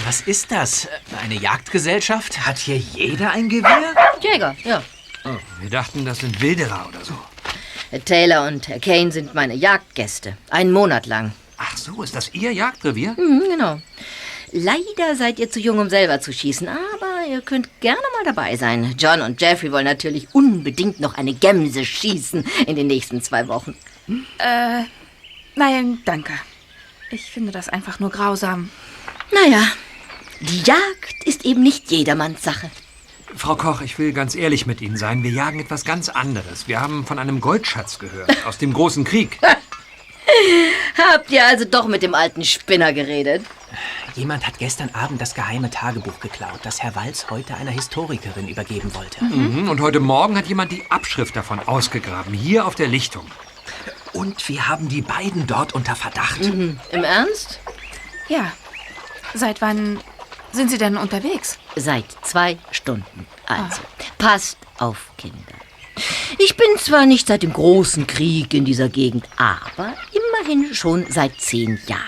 [0.06, 0.88] Was ist das?
[1.24, 2.46] Eine Jagdgesellschaft?
[2.46, 3.94] Hat hier jeder ein Gewehr?
[4.22, 4.82] Jäger, ja.
[5.60, 7.13] Wir dachten, das sind Wilderer oder so.
[7.89, 10.38] Herr Taylor und Herr Kane sind meine Jagdgäste.
[10.50, 11.34] Einen Monat lang.
[11.58, 13.12] Ach so, ist das Ihr Jagdrevier?
[13.17, 13.80] Mhm, genau.
[14.54, 18.58] Leider seid ihr zu jung, um selber zu schießen, aber ihr könnt gerne mal dabei
[18.58, 18.96] sein.
[18.98, 23.78] John und Jeffrey wollen natürlich unbedingt noch eine Gemse schießen in den nächsten zwei Wochen.
[24.39, 24.84] Äh,
[25.56, 26.34] nein, danke.
[27.12, 28.70] Ich finde das einfach nur grausam.
[29.32, 29.65] Naja,
[30.41, 32.70] die Jagd ist eben nicht jedermanns Sache.
[33.36, 35.24] Frau Koch, ich will ganz ehrlich mit Ihnen sein.
[35.24, 36.67] Wir jagen etwas ganz anderes.
[36.67, 39.39] Wir haben von einem Goldschatz gehört, aus dem großen Krieg.
[40.98, 43.46] Habt ihr also doch mit dem alten Spinner geredet?
[44.15, 48.94] Jemand hat gestern Abend das geheime Tagebuch geklaut, das Herr Walz heute einer Historikerin übergeben
[48.94, 49.24] wollte.
[49.24, 49.70] Mhm.
[49.70, 53.26] Und heute Morgen hat jemand die Abschrift davon ausgegraben, hier auf der Lichtung.
[54.13, 56.41] Und wir haben die beiden dort unter Verdacht.
[56.41, 56.80] Mhm.
[56.91, 57.60] Im Ernst?
[58.28, 58.52] Ja.
[59.34, 60.00] Seit wann
[60.52, 61.58] sind Sie denn unterwegs?
[61.76, 63.26] Seit zwei Stunden.
[63.48, 63.82] Also,
[64.17, 65.38] passt auf, Kinder.
[66.39, 71.39] Ich bin zwar nicht seit dem großen Krieg in dieser Gegend, aber immerhin schon seit
[71.39, 72.02] zehn Jahren.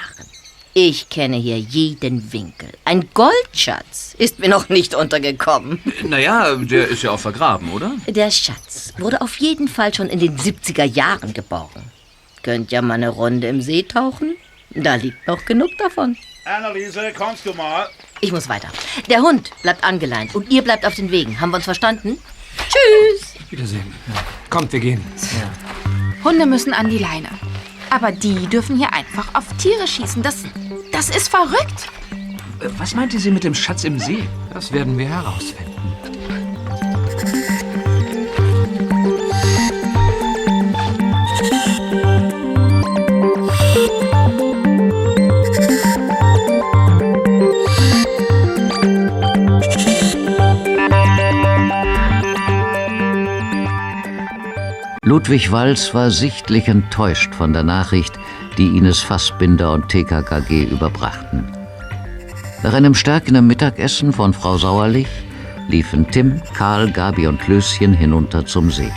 [0.75, 2.69] Ich kenne hier jeden Winkel.
[2.83, 5.79] Ein Goldschatz ist mir noch nicht untergekommen.
[6.01, 7.91] Naja, der ist ja auch vergraben, oder?
[8.07, 11.83] Der Schatz wurde auf jeden Fall schon in den 70er Jahren geborgen.
[12.41, 14.35] Könnt ja mal eine Runde im See tauchen.
[14.71, 16.17] Da liegt noch genug davon.
[16.45, 17.87] Anneliese, kommst du mal?
[18.19, 18.67] Ich muss weiter.
[19.09, 21.39] Der Hund bleibt angeleint und ihr bleibt auf den Wegen.
[21.39, 22.19] Haben wir uns verstanden?
[22.57, 23.33] Tschüss.
[23.49, 23.93] Wiedersehen.
[24.49, 25.01] Kommt, wir gehen.
[26.23, 27.29] Hunde müssen an die Leine.
[27.89, 30.21] Aber die dürfen hier einfach auf Tiere schießen.
[30.21, 30.43] Das,
[30.91, 31.87] das ist verrückt.
[32.77, 34.27] Was meinte sie mit dem Schatz im See?
[34.53, 35.73] Das werden wir herausfinden.
[55.05, 58.13] Ludwig Walz war sichtlich enttäuscht von der Nachricht,
[58.57, 61.43] die Ines Fassbinder und TKKG überbrachten.
[62.63, 65.09] Nach einem stärkenden Mittagessen von Frau Sauerlich
[65.67, 68.93] liefen Tim, Karl, Gabi und Löschen hinunter zum See.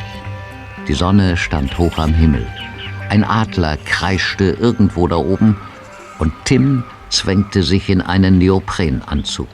[0.86, 2.46] Die Sonne stand hoch am Himmel.
[3.08, 5.56] Ein Adler kreischte irgendwo da oben
[6.20, 9.48] und Tim zwängte sich in einen Neoprenanzug.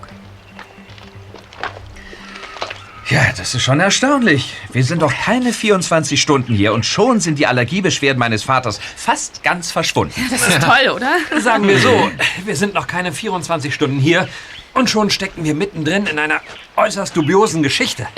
[3.13, 4.55] Ja, das ist schon erstaunlich.
[4.73, 9.43] Wir sind doch keine 24 Stunden hier und schon sind die Allergiebeschwerden meines Vaters fast
[9.43, 10.15] ganz verschwunden.
[10.31, 11.19] Das ist toll, oder?
[11.43, 12.11] Sagen wir so,
[12.47, 14.29] wir sind noch keine 24 Stunden hier
[14.73, 16.41] und schon stecken wir mittendrin in einer
[16.77, 18.09] äußerst dubiosen Geschichte.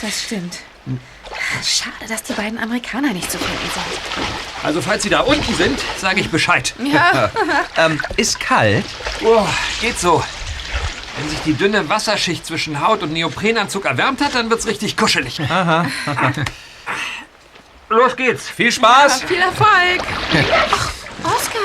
[0.00, 0.60] Das stimmt.
[1.62, 4.64] Schade, dass die beiden Amerikaner nicht zu finden sind.
[4.64, 6.72] Also falls Sie da unten sind, sage ich Bescheid.
[6.90, 7.30] Ja.
[7.76, 8.86] ähm, ist kalt?
[9.22, 9.46] Oh,
[9.82, 10.24] geht so.
[11.20, 15.38] Wenn sich die dünne Wasserschicht zwischen Haut und Neoprenanzug erwärmt hat, dann wird's richtig kuschelig.
[15.38, 15.84] Aha.
[17.90, 18.48] Los geht's.
[18.48, 19.20] Viel Spaß.
[19.20, 20.02] Ja, viel Erfolg.
[20.72, 20.90] Ach,
[21.24, 21.60] Oskar.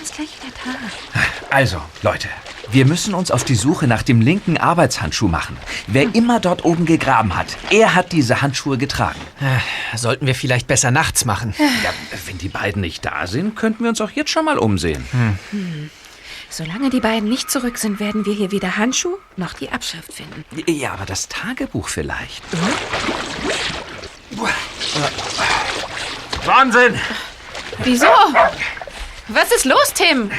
[0.00, 1.54] Jetzt gleich wieder da.
[1.54, 2.28] Also, Leute,
[2.72, 5.56] wir müssen uns auf die Suche nach dem linken Arbeitshandschuh machen.
[5.86, 9.20] Wer immer dort oben gegraben hat, er hat diese Handschuhe getragen.
[9.40, 11.54] Äh, Sollten wir vielleicht besser nachts machen.
[11.84, 11.90] Ja,
[12.26, 15.06] wenn die beiden nicht da sind, könnten wir uns auch jetzt schon mal umsehen.
[15.12, 15.90] Hm.
[16.50, 20.44] Solange die beiden nicht zurück sind, werden wir hier weder Handschuh noch die Abschrift finden.
[20.66, 22.42] Ja, aber das Tagebuch vielleicht.
[26.44, 26.98] Wahnsinn!
[27.84, 28.06] Wieso?
[29.28, 30.30] Was ist los, Tim?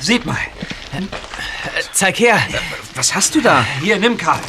[0.00, 0.38] Seht mal.
[1.92, 2.40] Zeig her.
[2.94, 3.64] Was hast du da?
[3.80, 4.40] Hier, nimm Karl.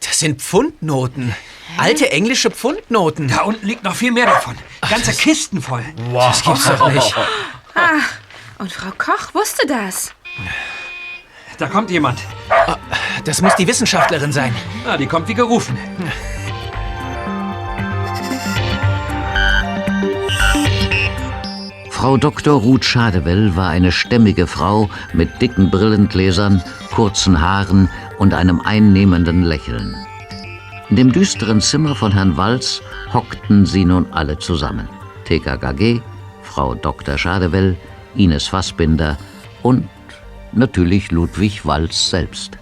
[0.00, 1.34] Das sind Pfundnoten.
[1.78, 3.28] Alte englische Pfundnoten.
[3.28, 4.56] Da unten liegt noch viel mehr davon.
[4.88, 5.84] Ganze Kisten voll.
[6.10, 6.28] Wow.
[6.28, 7.14] Das gibt's doch nicht.
[7.72, 8.00] Ah,
[8.58, 10.12] und Frau Koch wusste das.
[11.56, 12.18] Da kommt jemand.
[13.24, 14.54] Das muss die Wissenschaftlerin sein.
[14.84, 15.78] Ah, die kommt wie gerufen.
[21.90, 22.60] Frau Dr.
[22.60, 26.62] Ruth Schadewell war eine stämmige Frau mit dicken Brillengläsern,
[26.94, 29.94] kurzen Haaren und einem einnehmenden Lächeln.
[30.90, 34.88] In dem düsteren Zimmer von Herrn Walz hockten sie nun alle zusammen.
[35.24, 36.00] TKKG,
[36.42, 37.16] Frau Dr.
[37.16, 37.76] Schadewell,
[38.16, 39.16] Ines Fassbinder
[39.62, 39.88] und
[40.50, 42.58] natürlich Ludwig Walz selbst.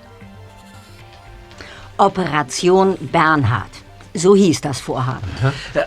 [1.97, 3.71] Operation Bernhard.
[4.13, 5.27] So hieß das Vorhaben.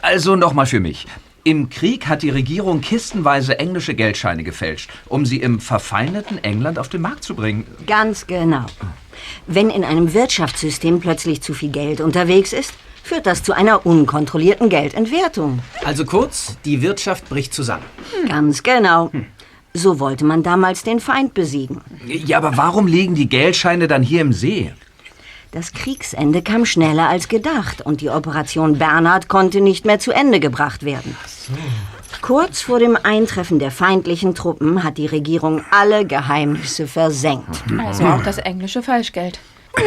[0.02, 1.06] Also nochmal für mich.
[1.44, 6.90] Im Krieg hat die Regierung kistenweise englische Geldscheine gefälscht, um sie im verfeindeten England auf
[6.90, 7.68] den Markt zu bringen.
[7.86, 8.66] Ganz genau.
[9.48, 14.70] Wenn in einem Wirtschaftssystem plötzlich zu viel Geld unterwegs ist, führt das zu einer unkontrollierten
[14.70, 15.60] Geldentwertung.
[15.84, 17.86] Also kurz, die Wirtschaft bricht zusammen.
[18.28, 19.12] Ganz genau.
[19.74, 21.82] So wollte man damals den Feind besiegen.
[22.06, 24.74] Ja, aber warum liegen die Geldscheine dann hier im See?
[25.52, 30.40] Das Kriegsende kam schneller als gedacht und die Operation Bernhard konnte nicht mehr zu Ende
[30.40, 31.18] gebracht werden.
[32.22, 37.64] Kurz vor dem Eintreffen der feindlichen Truppen hat die Regierung alle Geheimnisse versenkt.
[37.80, 39.40] Also auch das englische Falschgeld.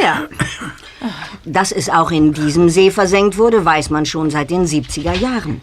[0.03, 0.27] Ja.
[1.45, 5.61] Dass es auch in diesem See versenkt wurde, weiß man schon seit den 70er Jahren.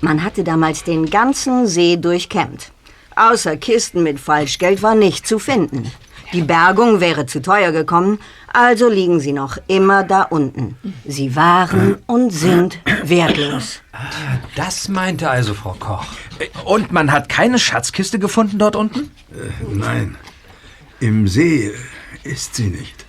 [0.00, 2.72] Man hatte damals den ganzen See durchkämmt.
[3.14, 5.90] Außer Kisten mit Falschgeld war nicht zu finden.
[6.32, 8.18] Die Bergung wäre zu teuer gekommen,
[8.52, 10.76] also liegen sie noch immer da unten.
[11.04, 13.80] Sie waren und sind wertlos.
[14.56, 16.06] Das meinte also Frau Koch.
[16.64, 19.10] Und man hat keine Schatzkiste gefunden dort unten?
[19.30, 20.16] Äh, nein,
[21.00, 21.72] im See
[22.24, 23.04] ist sie nicht.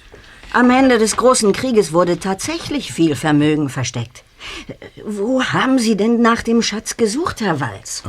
[0.51, 4.23] Am Ende des großen Krieges wurde tatsächlich viel Vermögen versteckt.
[5.05, 8.03] Wo haben Sie denn nach dem Schatz gesucht, Herr Walz?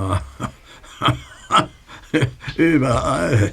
[2.57, 3.53] Überall.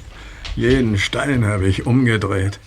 [0.56, 2.60] Jeden Stein habe ich umgedreht.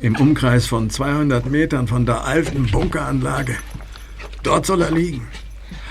[0.00, 3.56] Im Umkreis von 200 Metern von der alten Bunkeranlage.
[4.42, 5.26] Dort soll er liegen.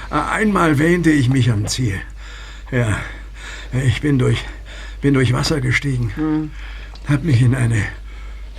[0.10, 2.00] Einmal wähnte ich mich am Ziel.
[2.72, 3.00] Ja,
[3.86, 4.44] ich bin durch,
[5.02, 6.12] bin durch Wasser gestiegen.
[6.16, 6.52] Hm.
[7.08, 7.84] Hab mich in eine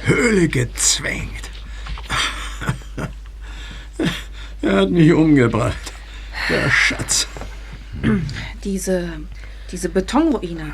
[0.04, 1.50] Höhle gezwängt.
[4.62, 5.92] Er hat mich umgebracht.
[6.48, 7.28] Der Schatz.
[8.64, 9.12] Diese,
[9.70, 10.72] diese Betonruine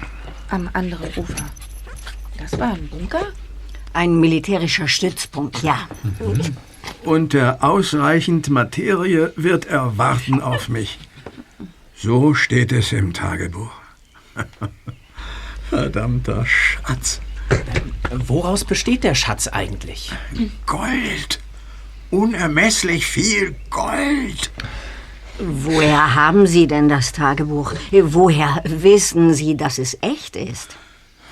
[0.48, 1.44] am anderen Ufer.
[2.42, 3.26] Das war ein Bunker?
[3.92, 5.88] Ein militärischer Stützpunkt, ja.
[7.04, 10.98] Unter ausreichend Materie wird er warten auf mich.
[11.94, 13.70] So steht es im Tagebuch.
[15.70, 17.20] Verdammter Schatz.
[18.10, 20.10] Woraus besteht der Schatz eigentlich?
[20.66, 21.40] Gold.
[22.10, 24.50] Unermesslich viel Gold.
[25.38, 27.72] Woher haben Sie denn das Tagebuch?
[27.90, 30.76] Woher wissen Sie, dass es echt ist?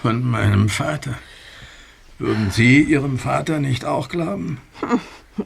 [0.03, 1.19] Von meinem Vater.
[2.19, 4.59] Würden Sie Ihrem Vater nicht auch glauben?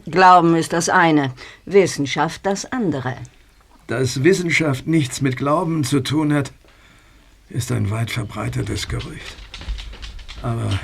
[0.05, 1.33] Glauben ist das eine,
[1.65, 3.17] Wissenschaft das andere.
[3.87, 6.53] Dass Wissenschaft nichts mit Glauben zu tun hat,
[7.49, 9.35] ist ein weit verbreitetes Gerücht.
[10.41, 10.79] Aber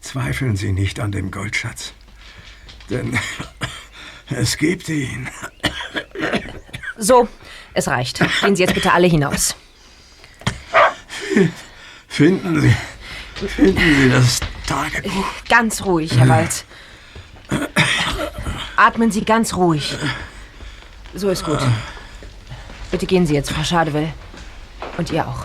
[0.00, 1.92] zweifeln Sie nicht an dem Goldschatz.
[2.88, 3.18] Denn
[4.30, 5.28] es gibt ihn.
[6.96, 7.28] So,
[7.74, 8.20] es reicht.
[8.40, 9.56] Gehen Sie jetzt bitte alle hinaus.
[12.10, 12.74] Finden Sie,
[13.46, 15.24] finden Sie das Tagebuch?
[15.48, 16.64] Ganz ruhig, Herr Walz.
[18.76, 19.96] Atmen Sie ganz ruhig.
[21.14, 21.60] So ist gut.
[22.90, 24.12] Bitte gehen Sie jetzt, Frau Schadewell.
[24.98, 25.44] Und ihr auch.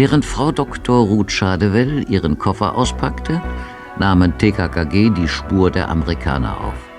[0.00, 1.08] Während Frau Dr.
[1.08, 3.42] Ruth Schadewell ihren Koffer auspackte,
[3.98, 6.90] nahmen TKKG die Spur der Amerikaner auf.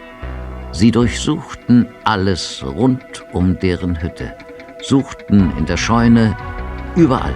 [0.72, 4.36] Sie durchsuchten alles rund um deren Hütte,
[4.84, 6.38] suchten in der Scheune,
[6.96, 7.34] überall.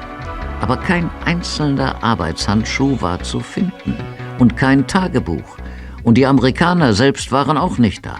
[0.62, 3.96] Aber kein einzelner Arbeitshandschuh war zu finden
[4.38, 5.58] und kein Tagebuch.
[6.04, 8.18] Und die Amerikaner selbst waren auch nicht da.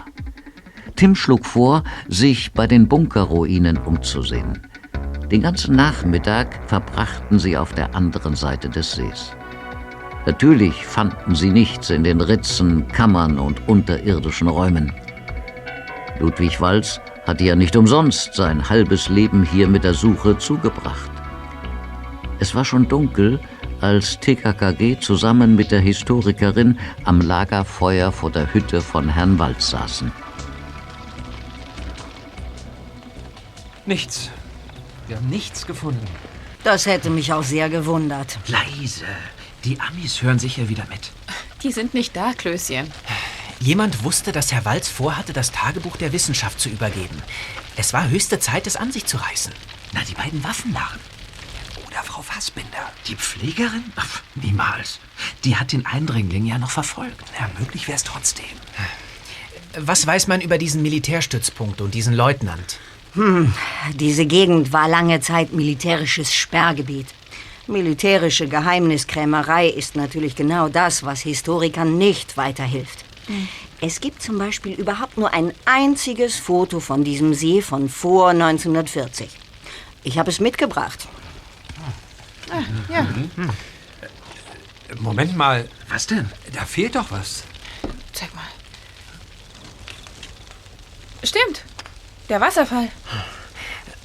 [0.96, 4.66] Tim schlug vor, sich bei den Bunkerruinen umzusehen.
[5.30, 9.32] Den ganzen Nachmittag verbrachten sie auf der anderen Seite des Sees.
[10.24, 14.92] Natürlich fanden sie nichts in den Ritzen, Kammern und unterirdischen Räumen.
[16.20, 21.10] Ludwig Walz hatte ja nicht umsonst sein halbes Leben hier mit der Suche zugebracht.
[22.38, 23.40] Es war schon dunkel,
[23.80, 30.12] als TKKG zusammen mit der Historikerin am Lagerfeuer vor der Hütte von Herrn Walz saßen.
[33.86, 34.30] Nichts.
[35.08, 36.06] Wir haben nichts gefunden.
[36.64, 38.38] Das hätte mich auch sehr gewundert.
[38.48, 39.04] Leise.
[39.64, 41.12] Die Amis hören sicher wieder mit.
[41.62, 42.90] Die sind nicht da, Klößchen.
[43.60, 47.22] Jemand wusste, dass Herr Walz vorhatte, das Tagebuch der Wissenschaft zu übergeben.
[47.76, 49.52] Es war höchste Zeit, es an sich zu reißen.
[49.92, 51.00] Na, die beiden Waffennarren.
[51.86, 52.92] Oder Frau Fassbinder.
[53.06, 53.84] Die Pflegerin?
[53.96, 54.98] Ach, niemals.
[55.44, 57.24] Die hat den Eindringling ja noch verfolgt.
[57.38, 58.44] Ja, möglich wäre es trotzdem.
[59.78, 62.78] Was weiß man über diesen Militärstützpunkt und diesen Leutnant?
[63.16, 63.52] Hm,
[63.94, 67.06] diese Gegend war lange Zeit militärisches Sperrgebiet.
[67.66, 73.04] Militärische Geheimniskrämerei ist natürlich genau das, was Historikern nicht weiterhilft.
[73.80, 79.30] Es gibt zum Beispiel überhaupt nur ein einziges Foto von diesem See von vor 1940.
[80.04, 81.08] Ich habe es mitgebracht.
[82.50, 82.62] Ah,
[82.92, 83.02] ja.
[83.02, 83.50] Mhm.
[85.00, 85.68] Moment mal.
[85.88, 86.30] Was denn?
[86.52, 87.42] Da fehlt doch was.
[88.12, 88.44] Zeig mal.
[91.24, 91.64] Stimmt.
[92.28, 92.88] Der Wasserfall.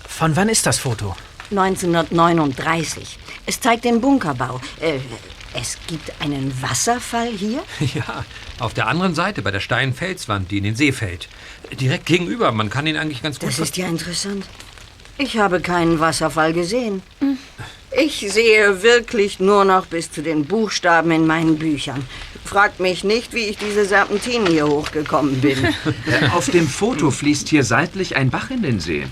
[0.08, 1.16] Von wann ist das Foto?
[1.50, 3.18] 1939.
[3.48, 4.62] Es zeigt den Bunkerbau.
[4.80, 5.00] Äh,
[5.60, 7.64] es gibt einen Wasserfall hier?
[7.96, 8.24] Ja,
[8.60, 11.28] auf der anderen Seite, bei der steilen Felswand, die in den See fällt.
[11.80, 12.52] Direkt gegenüber.
[12.52, 13.50] Man kann ihn eigentlich ganz gut...
[13.50, 14.46] Das ist ja interessant.
[15.18, 17.02] Ich habe keinen Wasserfall gesehen.
[17.92, 22.06] Ich sehe wirklich nur noch bis zu den Buchstaben in meinen Büchern.
[22.46, 25.58] Fragt mich nicht, wie ich diese Serpentinen hier hochgekommen bin.
[26.08, 29.08] Äh, Auf dem Foto fließt hier seitlich ein Bach in den See.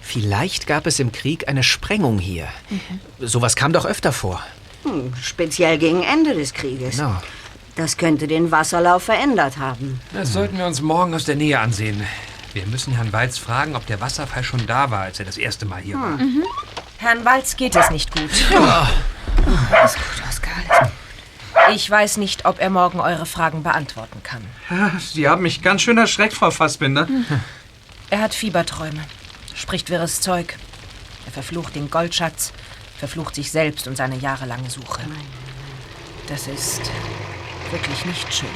[0.00, 2.48] Vielleicht gab es im Krieg eine Sprengung hier.
[3.20, 4.42] Sowas kam doch öfter vor.
[4.82, 6.96] Hm, speziell gegen Ende des Krieges.
[6.96, 7.14] Genau.
[7.76, 10.00] Das könnte den Wasserlauf verändert haben.
[10.12, 12.02] Das sollten wir uns morgen aus der Nähe ansehen.
[12.52, 15.66] Wir müssen Herrn Walz fragen, ob der Wasserfall schon da war, als er das erste
[15.66, 16.16] Mal hier war.
[16.16, 16.42] Mhm.
[16.98, 18.28] Herrn Walz geht es nicht gut.
[18.52, 20.90] Alles gut, Oskar, alles gut.
[21.72, 24.44] Ich weiß nicht, ob er morgen eure Fragen beantworten kann.
[24.98, 27.06] Sie haben mich ganz schön erschreckt, Frau Fassbinder.
[28.10, 29.04] Er hat Fieberträume,
[29.54, 30.56] spricht wirres Zeug.
[31.26, 32.52] Er verflucht den Goldschatz,
[32.98, 35.02] verflucht sich selbst und seine jahrelange Suche.
[36.28, 36.82] Das ist
[37.70, 38.48] wirklich nicht schön.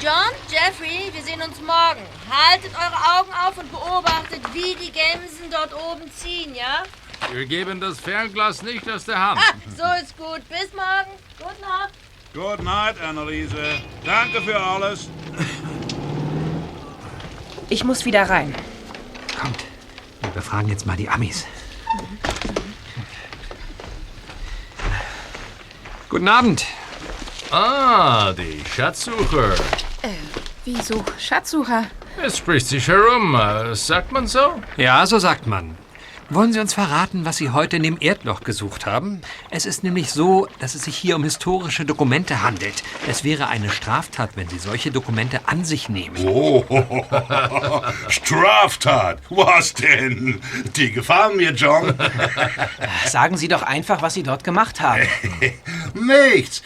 [0.00, 2.02] John, Jeffrey, wir sehen uns morgen.
[2.30, 6.84] Haltet eure Augen auf und beobachtet, wie die Gemsen dort oben ziehen, ja?
[7.32, 9.38] Wir geben das Fernglas nicht aus der Hand.
[9.40, 10.40] Ah, so ist gut.
[10.48, 11.10] Bis morgen.
[11.38, 11.92] Gute Nacht.
[12.34, 13.80] Good night, Anneliese.
[14.04, 15.08] Danke für alles.
[17.68, 18.54] Ich muss wieder rein.
[19.40, 19.64] Kommt,
[20.22, 21.46] wir befragen jetzt mal die Amis.
[26.08, 26.66] Guten Abend.
[27.52, 29.54] Ah, die Schatzsucher.
[30.02, 30.08] Äh,
[30.64, 31.04] wieso?
[31.18, 31.86] Schatzsucher?
[32.22, 33.34] Es spricht sich herum.
[33.34, 34.60] äh, Sagt man so?
[34.76, 35.76] Ja, so sagt man.
[36.32, 39.20] Wollen Sie uns verraten, was Sie heute in dem Erdloch gesucht haben?
[39.50, 42.84] Es ist nämlich so, dass es sich hier um historische Dokumente handelt.
[43.08, 46.16] Es wäre eine Straftat, wenn Sie solche Dokumente an sich nehmen.
[46.24, 46.64] Oh,
[48.08, 49.18] Straftat.
[49.28, 50.40] Was denn?
[50.76, 51.94] Die gefallen mir, John.
[53.06, 55.02] Sagen Sie doch einfach, was Sie dort gemacht haben.
[55.94, 56.62] Nichts.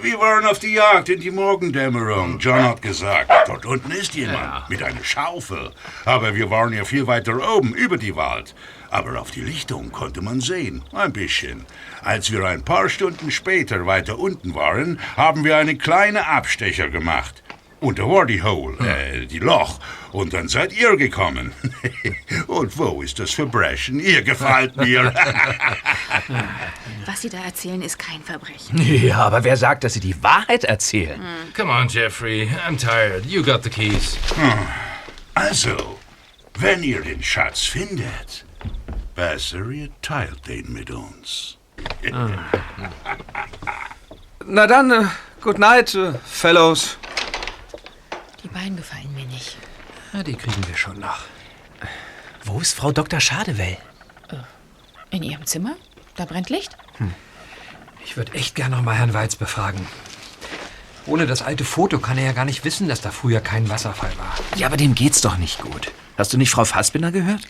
[0.00, 2.38] Wir waren auf die Jagd in die Morgendämmerung.
[2.38, 5.72] John hat gesagt, dort unten ist jemand mit einer Schaufel.
[6.04, 8.54] Aber wir waren ja viel weiter oben, über die Wald.
[8.90, 11.66] Aber auf die Lichtung konnte man sehen, ein bisschen.
[12.02, 17.42] Als wir ein paar Stunden später weiter unten waren, haben wir einen kleinen Abstecher gemacht.
[17.80, 19.78] Und da war die Hole, äh, die Loch.
[20.10, 21.52] Und dann seid ihr gekommen.
[22.48, 24.00] Und wo ist das Verbrechen?
[24.00, 25.14] Ihr gefällt mir.
[27.06, 28.78] Was Sie da erzählen, ist kein Verbrechen.
[28.82, 31.20] Ja, aber wer sagt, dass Sie die Wahrheit erzählen?
[31.56, 32.50] Come on, Jeffrey.
[32.66, 33.24] I'm tired.
[33.26, 34.18] You got the keys.
[35.34, 35.98] Also,
[36.58, 38.44] wenn ihr den Schatz findet,
[39.18, 41.58] besser ihr teilt den mit uns.
[44.46, 45.06] Na dann, äh,
[45.40, 46.96] good night, äh, Fellows.
[48.44, 49.56] Die beiden gefallen mir nicht.
[50.12, 51.24] Na, die kriegen wir schon noch.
[52.44, 53.18] Wo ist Frau Dr.
[53.18, 53.76] Schadewell?
[55.10, 55.74] In Ihrem Zimmer?
[56.14, 56.76] Da brennt Licht?
[58.04, 59.84] Ich würde echt gern noch mal Herrn Weiz befragen.
[61.06, 64.16] Ohne das alte Foto kann er ja gar nicht wissen, dass da früher kein Wasserfall
[64.16, 64.36] war.
[64.56, 65.90] Ja, aber dem geht's doch nicht gut.
[66.18, 67.42] Hast du nicht Frau Fassbinder gehört?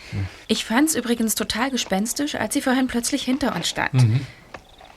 [0.47, 3.95] Ich fand's übrigens total gespenstisch, als sie vorhin plötzlich hinter uns stand.
[3.95, 4.27] Mhm.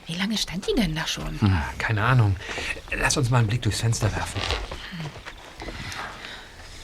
[0.06, 1.40] Wie lange stand die denn da schon?
[1.40, 2.36] Hm, keine Ahnung.
[2.94, 4.40] Lass uns mal einen Blick durchs Fenster werfen.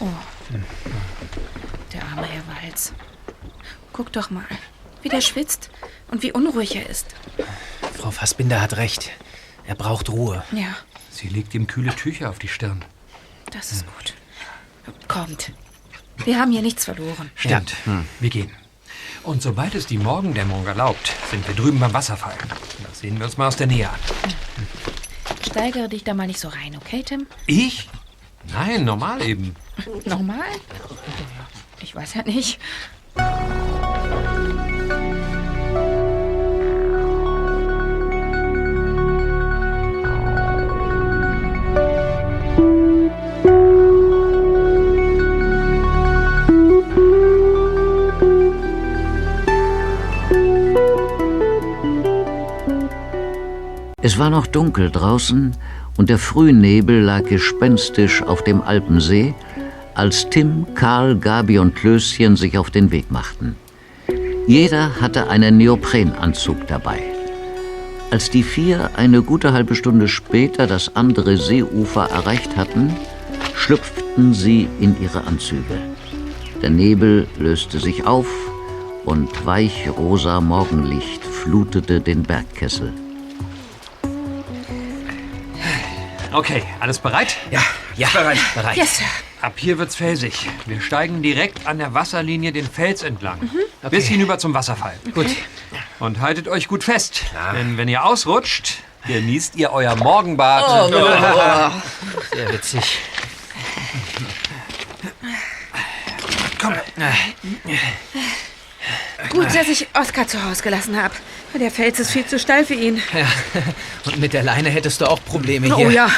[0.00, 0.06] Oh.
[1.92, 2.94] Der arme Herr Walz.
[3.92, 4.46] Guck doch mal,
[5.02, 5.70] wie der schwitzt
[6.08, 7.14] und wie unruhig er ist.
[7.98, 9.10] Frau Fassbinder hat recht.
[9.66, 10.42] Er braucht Ruhe.
[10.52, 10.74] Ja,
[11.10, 12.84] Sie legt ihm kühle Tücher auf die Stirn.
[13.50, 14.14] das ist gut.
[15.08, 15.52] Kommt.
[16.28, 17.30] Wir haben hier nichts verloren.
[17.36, 17.74] Stimmt.
[18.20, 18.50] Wir gehen.
[19.22, 22.36] Und sobald es die Morgendämmerung erlaubt, sind wir drüben beim Wasserfall.
[22.86, 23.98] Das sehen wir uns mal aus der Nähe an.
[25.42, 27.26] Steigere dich da mal nicht so rein, okay, Tim?
[27.46, 27.88] Ich?
[28.52, 29.56] Nein, normal eben.
[30.04, 30.44] Nochmal?
[31.80, 32.60] Ich weiß ja nicht.
[54.08, 55.54] Es war noch dunkel draußen
[55.98, 59.34] und der Frühnebel lag gespenstisch auf dem Alpensee,
[59.94, 63.54] als Tim, Karl, Gabi und Klößchen sich auf den Weg machten.
[64.46, 67.00] Jeder hatte einen Neoprenanzug dabei.
[68.10, 72.96] Als die vier eine gute halbe Stunde später das andere Seeufer erreicht hatten,
[73.54, 75.76] schlüpften sie in ihre Anzüge.
[76.62, 78.28] Der Nebel löste sich auf
[79.04, 82.90] und weichrosa Morgenlicht flutete den Bergkessel.
[86.32, 87.36] Okay, alles bereit?
[87.50, 87.60] Ja,
[87.96, 88.38] ja, bereit.
[88.54, 88.76] bereit.
[88.76, 89.06] Yes, Sir.
[89.40, 90.48] Ab hier wird's felsig.
[90.66, 93.38] Wir steigen direkt an der Wasserlinie den Fels entlang.
[93.82, 93.96] Okay.
[93.96, 94.98] Bis hinüber zum Wasserfall.
[95.14, 95.28] Gut.
[96.00, 97.22] Und haltet euch gut fest.
[97.54, 100.64] Denn wenn ihr ausrutscht, genießt ihr euer Morgenbad.
[100.68, 101.70] Oh, oh.
[102.36, 102.98] Sehr witzig.
[106.60, 106.74] Komm.
[109.30, 111.14] Gut, dass ich Oskar zu Hause gelassen habe.
[111.54, 113.02] Der Fels ist viel zu steil für ihn.
[113.12, 113.26] Ja.
[114.04, 115.86] Und mit der Leine hättest du auch Probleme hier.
[115.86, 116.08] Oh ja.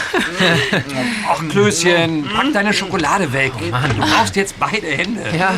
[1.29, 3.53] Ach, Klößchen, pack deine Schokolade weg.
[3.71, 3.91] Mann.
[3.91, 5.23] Du brauchst jetzt beide Hände.
[5.39, 5.55] Ja.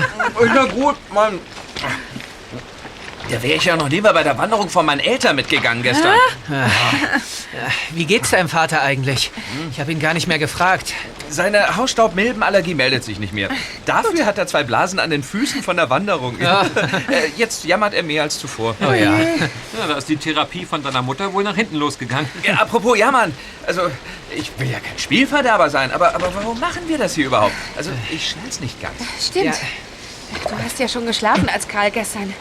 [0.54, 1.38] Na gut, Mann.
[3.32, 6.14] Da wäre ich ja noch lieber bei der Wanderung von meinen Eltern mitgegangen gestern.
[6.50, 6.66] Ja,
[7.92, 9.30] Wie geht's deinem Vater eigentlich?
[9.70, 10.92] Ich habe ihn gar nicht mehr gefragt.
[11.30, 13.48] Seine Hausstaubmilbenallergie meldet sich nicht mehr.
[13.86, 16.38] Dafür hat er zwei Blasen an den Füßen von der Wanderung.
[16.40, 16.66] Ja.
[17.08, 18.76] Äh, Jetzt jammert er mehr als zuvor.
[18.80, 19.18] Oh ja.
[19.18, 22.28] Ja, da ist die Therapie von deiner Mutter wohl nach hinten losgegangen.
[22.42, 23.34] Ja, apropos jammern.
[23.66, 23.82] Also,
[24.34, 27.54] ich will ja kein Spielverderber sein, aber, aber warum machen wir das hier überhaupt?
[27.76, 28.94] Also, ich schnall's nicht ganz.
[29.20, 29.54] Stimmt.
[30.44, 32.32] Du hast ja schon geschlafen, als Karl gestern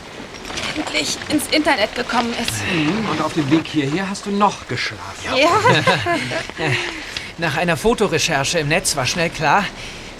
[0.76, 2.62] endlich ins Internet gekommen ist.
[3.09, 5.38] Und auf dem Weg hierher hast du noch geschlafen.
[5.38, 5.49] Ja.
[7.38, 9.66] Nach einer Fotorecherche im Netz war schnell klar,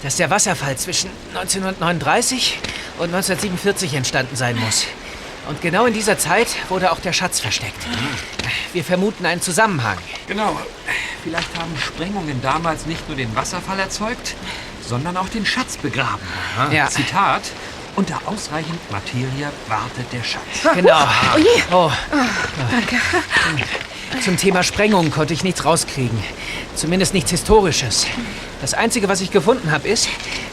[0.02, 2.58] dass der Wasserfall zwischen 1939
[2.98, 4.86] und 1947 entstanden sein muss.
[5.48, 7.86] Und genau in dieser Zeit wurde auch der Schatz versteckt.
[8.72, 9.98] Wir vermuten einen Zusammenhang.
[10.28, 10.58] Genau.
[11.24, 14.34] Vielleicht haben Sprengungen damals nicht nur den Wasserfall erzeugt,
[14.86, 16.26] sondern auch den Schatz begraben.
[16.70, 16.88] Ja.
[16.88, 17.42] Zitat.
[17.94, 20.74] Unter ausreichend Materie wartet der Schatz.
[20.74, 21.02] Genau.
[21.34, 21.62] Oh je.
[21.70, 21.90] Oh.
[22.70, 22.96] Danke.
[24.24, 26.22] Zum Thema Sprengung konnte ich nichts rauskriegen.
[26.74, 28.06] Zumindest nichts Historisches.
[28.60, 30.08] Das Einzige, was ich gefunden habe, ist,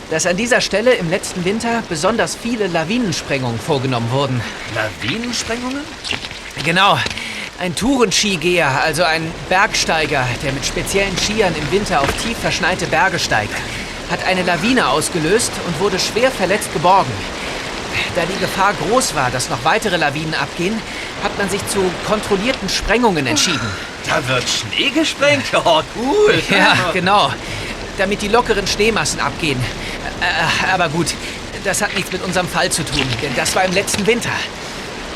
[0.09, 4.41] dass an dieser Stelle im letzten Winter besonders viele Lawinensprengungen vorgenommen wurden.
[4.75, 5.81] Lawinensprengungen?
[6.65, 6.97] Genau.
[7.59, 13.19] Ein Tourenskigeher, also ein Bergsteiger, der mit speziellen Skiern im Winter auf tief verschneite Berge
[13.19, 13.53] steigt,
[14.09, 17.11] hat eine Lawine ausgelöst und wurde schwer verletzt geborgen.
[18.15, 20.79] Da die Gefahr groß war, dass noch weitere Lawinen abgehen,
[21.23, 23.69] hat man sich zu kontrollierten Sprengungen entschieden.
[24.07, 25.45] Da wird Schnee gesprengt?
[25.53, 26.41] Oh, cool.
[26.49, 27.31] Ja, genau.
[27.97, 29.59] Damit die lockeren Schneemassen abgehen.
[30.21, 31.07] Äh, aber gut,
[31.63, 34.31] das hat nichts mit unserem Fall zu tun, denn das war im letzten Winter.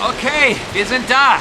[0.01, 1.37] Okay, wir sind da.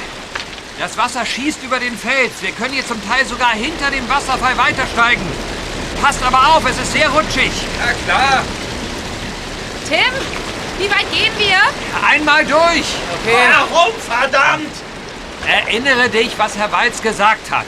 [0.78, 2.32] Das Wasser schießt über den Fels.
[2.40, 5.22] Wir können jetzt zum Teil sogar hinter dem Wasserfall weitersteigen.
[6.02, 7.52] Passt aber auf, es ist sehr rutschig.
[7.78, 8.42] Ja, klar.
[9.88, 10.12] Tim,
[10.78, 11.58] wie weit gehen wir?
[12.04, 12.84] Einmal durch.
[13.22, 13.36] Okay.
[13.70, 14.72] Warum, verdammt?
[15.46, 17.66] Erinnere dich, was Herr Walz gesagt hat.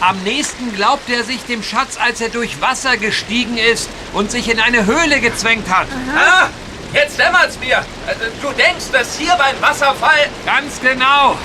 [0.00, 4.50] Am nächsten glaubt er sich dem Schatz, als er durch Wasser gestiegen ist und sich
[4.50, 5.86] in eine Höhle gezwängt hat.
[6.16, 6.48] Ah,
[6.94, 7.84] jetzt dämmert's mir.
[8.06, 10.28] Also, Du denkst, dass hier beim Wasserfall...
[10.46, 11.36] Ganz genau.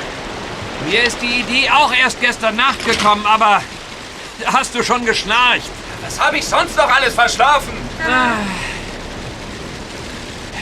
[0.90, 3.62] Mir ist die Idee auch erst gestern Nacht gekommen, aber
[4.46, 5.70] hast du schon geschnarcht?
[6.12, 7.72] Was habe ich sonst noch alles verschlafen?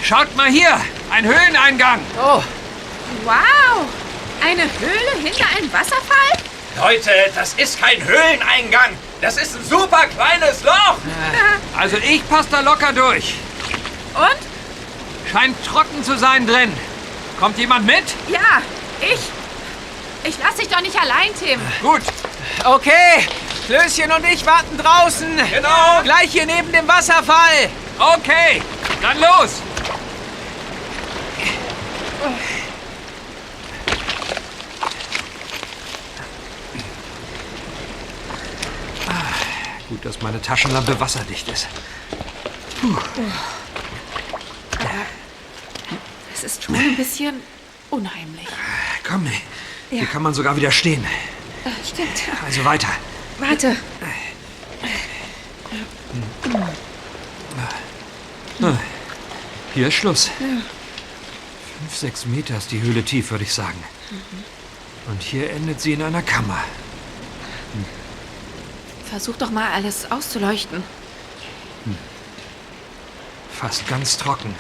[0.04, 0.80] Schaut mal hier,
[1.10, 2.02] ein Höhleneingang.
[2.24, 2.43] Oh,
[3.24, 3.88] Wow.
[4.45, 6.38] Eine Höhle hinter einem Wasserfall?
[6.78, 8.91] Leute, das ist kein Höhleneingang.
[9.22, 10.97] Das ist ein super kleines Loch.
[11.76, 13.34] Also ich passe da locker durch.
[14.14, 15.32] Und?
[15.32, 16.72] Scheint trocken zu sein drin.
[17.39, 18.04] Kommt jemand mit?
[18.28, 18.62] Ja,
[19.02, 19.20] ich.
[20.30, 21.60] Ich lass dich doch nicht allein, Tim.
[21.82, 22.02] Gut.
[22.66, 23.28] okay.
[23.70, 25.28] Klößchen und ich warten draußen.
[25.53, 26.01] Genau.
[26.01, 27.70] Gleich hier neben dem Wasserfall.
[27.99, 28.63] Okay,
[28.99, 29.61] dann los.
[39.88, 41.67] Gut, dass meine Taschenlampe wasserdicht ist.
[46.34, 47.36] Es ist schon ein bisschen
[47.91, 48.47] unheimlich.
[49.07, 49.30] Komm,
[49.91, 51.05] hier kann man sogar wieder stehen.
[51.65, 52.24] Äh, Stimmt.
[52.43, 52.88] Also weiter.
[53.40, 53.76] Warte.
[59.74, 60.30] Hier ist Schluss.
[61.80, 63.82] Fünf, sechs Meter ist die Höhle tief, würde ich sagen.
[65.08, 66.60] Und hier endet sie in einer Kammer.
[69.10, 70.84] Versuch doch mal alles auszuleuchten.
[73.54, 74.54] Fast ganz trocken.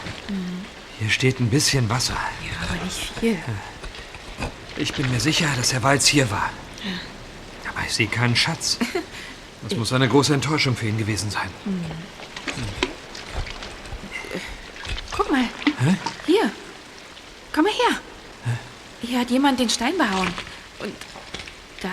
[0.99, 2.17] Hier steht ein bisschen Wasser.
[2.45, 3.37] Ja, aber nicht viel.
[4.77, 6.49] Ich bin mir sicher, dass Herr Walz hier war.
[6.85, 7.18] Aber
[7.85, 8.77] ich sehe keinen Schatz.
[9.61, 11.49] Das muss eine große Enttäuschung für ihn gewesen sein.
[15.11, 15.43] Guck mal.
[16.25, 16.51] Hier.
[17.53, 17.99] Komm mal her.
[19.01, 20.33] Hier hat jemand den Stein behauen.
[20.79, 20.93] Und
[21.81, 21.89] da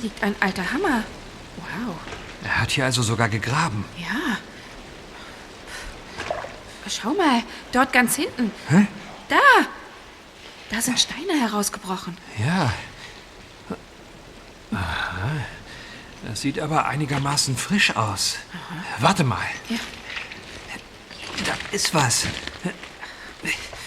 [0.00, 1.04] liegt ein alter Hammer.
[1.56, 1.96] Wow.
[2.44, 3.84] Er hat hier also sogar gegraben.
[3.98, 4.38] Ja.
[6.88, 8.50] Schau mal, dort ganz hinten.
[8.68, 8.86] Hä?
[9.28, 9.36] Da.
[10.70, 12.16] Da sind Steine herausgebrochen.
[12.38, 12.72] Ja.
[15.18, 15.30] Aha.
[16.26, 18.38] Das sieht aber einigermaßen frisch aus.
[18.98, 19.46] Warte mal.
[19.68, 19.78] Ja.
[21.44, 22.24] Da ist was.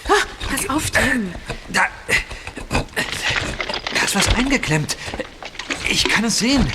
[0.08, 0.12] Ah,
[0.48, 1.34] pass auf, Tim.
[1.68, 1.86] Da.
[3.94, 4.96] Da ist was eingeklemmt.
[5.88, 6.70] Ich kann es sehen.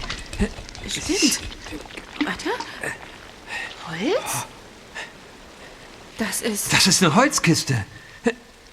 [0.88, 1.40] Stimmt.
[2.24, 2.50] Warte.
[3.90, 4.46] Holz?
[6.18, 6.72] Das ist...
[6.74, 7.86] Das ist eine Holzkiste.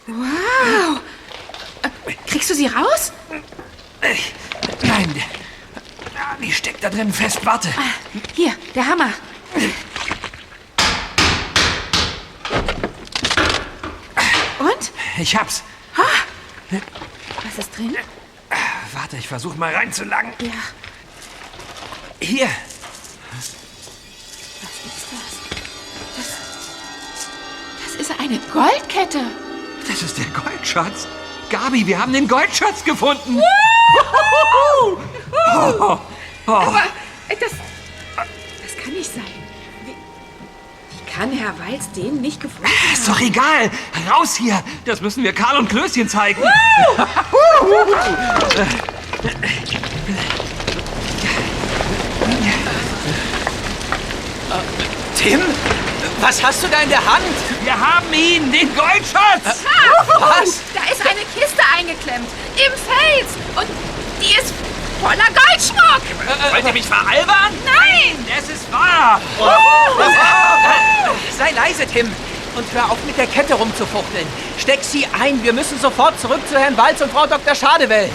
[0.07, 1.01] Wow.
[2.27, 3.13] Kriegst du sie raus?
[4.83, 5.23] Nein.
[6.43, 7.45] Die steckt da drin fest.
[7.45, 7.69] Warte.
[8.35, 9.11] Hier, der Hammer.
[14.59, 14.93] Und?
[15.19, 15.63] Ich hab's.
[17.45, 17.97] Was ist drin?
[18.93, 20.33] Warte, ich versuche mal reinzulangen.
[20.41, 20.53] Ja.
[22.21, 22.49] Hier.
[27.85, 29.21] Das ist eine Goldkette.
[29.87, 31.07] Das ist der Goldschatz.
[31.51, 33.41] Gabi, wir haben den Goldschatz gefunden.
[35.57, 35.99] Oh,
[36.47, 36.53] oh.
[36.53, 36.83] Aber
[37.29, 37.51] äh, das,
[38.63, 39.25] das kann nicht sein.
[39.85, 42.93] Wie, wie kann Herr Walz den nicht gefunden haben?
[42.93, 43.71] Ist doch egal.
[44.11, 44.63] Raus hier.
[44.85, 46.43] Das müssen wir Karl und Klößchen zeigen.
[55.17, 55.41] Tim,
[56.21, 57.25] was hast du da in der Hand?
[57.63, 59.65] Wir haben ihn, den Goldschatz.
[60.19, 60.61] Was?
[60.75, 62.29] Da ist eine Kiste eingeklemmt.
[62.57, 63.33] Im Fels.
[63.57, 63.67] Und
[64.21, 64.53] die ist
[65.05, 66.03] voller Goldschmuck.
[66.53, 67.53] Wollt ihr mich veralbern?
[67.65, 68.27] Nein!
[68.39, 69.21] Es ist wahr.
[71.37, 72.11] Sei leise, Tim.
[72.57, 74.27] Und hör auf, mit der Kette rumzufuchteln.
[74.59, 75.43] Steck sie ein.
[75.43, 77.55] Wir müssen sofort zurück zu Herrn Walz und Frau Dr.
[77.55, 78.09] Schadewell.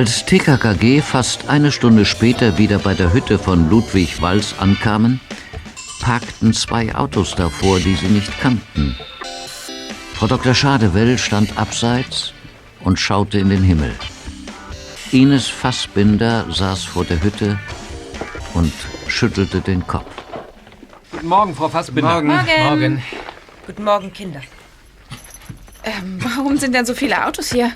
[0.00, 5.20] Als TKKG fast eine Stunde später wieder bei der Hütte von Ludwig Walz ankamen,
[6.00, 8.96] parkten zwei Autos davor, die sie nicht kannten.
[10.14, 10.54] Frau Dr.
[10.54, 12.32] Schadewell stand abseits
[12.82, 13.94] und schaute in den Himmel.
[15.12, 17.58] Ines Fassbinder saß vor der Hütte
[18.54, 18.72] und
[19.06, 20.10] schüttelte den Kopf.
[21.10, 22.22] Guten Morgen, Frau Fassbinder.
[22.22, 22.46] Morgen.
[22.64, 23.02] Morgen.
[23.66, 24.40] Guten Morgen, Kinder.
[25.82, 27.72] Ähm, warum sind denn so viele Autos hier?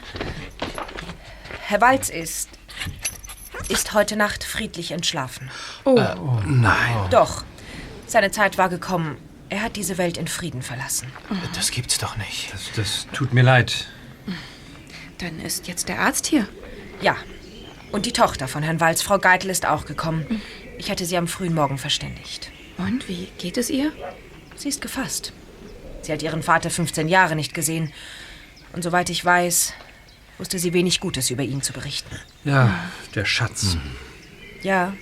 [1.67, 2.51] Herr Walz ist.
[3.71, 5.51] ist heute Nacht friedlich entschlafen.
[5.85, 5.99] Oh.
[6.45, 6.97] Nein.
[7.11, 7.43] Doch.
[8.07, 9.17] Seine Zeit war gekommen.
[9.49, 11.11] Er hat diese Welt in Frieden verlassen.
[11.55, 12.53] Das gibt's doch nicht.
[12.53, 13.87] Das, das tut mir leid.
[15.19, 16.47] Dann ist jetzt der Arzt hier.
[17.01, 17.17] Ja.
[17.93, 20.43] Und die Tochter von Herrn Walz, Frau Geitel, ist auch gekommen.
[20.77, 22.51] Ich hatte sie am frühen Morgen verständigt.
[22.77, 23.93] Und wie geht es ihr?
[24.57, 25.33] Sie ist gefasst.
[26.03, 27.93] Sie hat ihren Vater 15 Jahre nicht gesehen.
[28.73, 29.73] Und soweit ich weiß,
[30.39, 32.17] wusste sie wenig Gutes über ihn zu berichten.
[32.45, 32.75] Ja,
[33.15, 33.77] der Schatz.
[34.63, 34.95] Ja,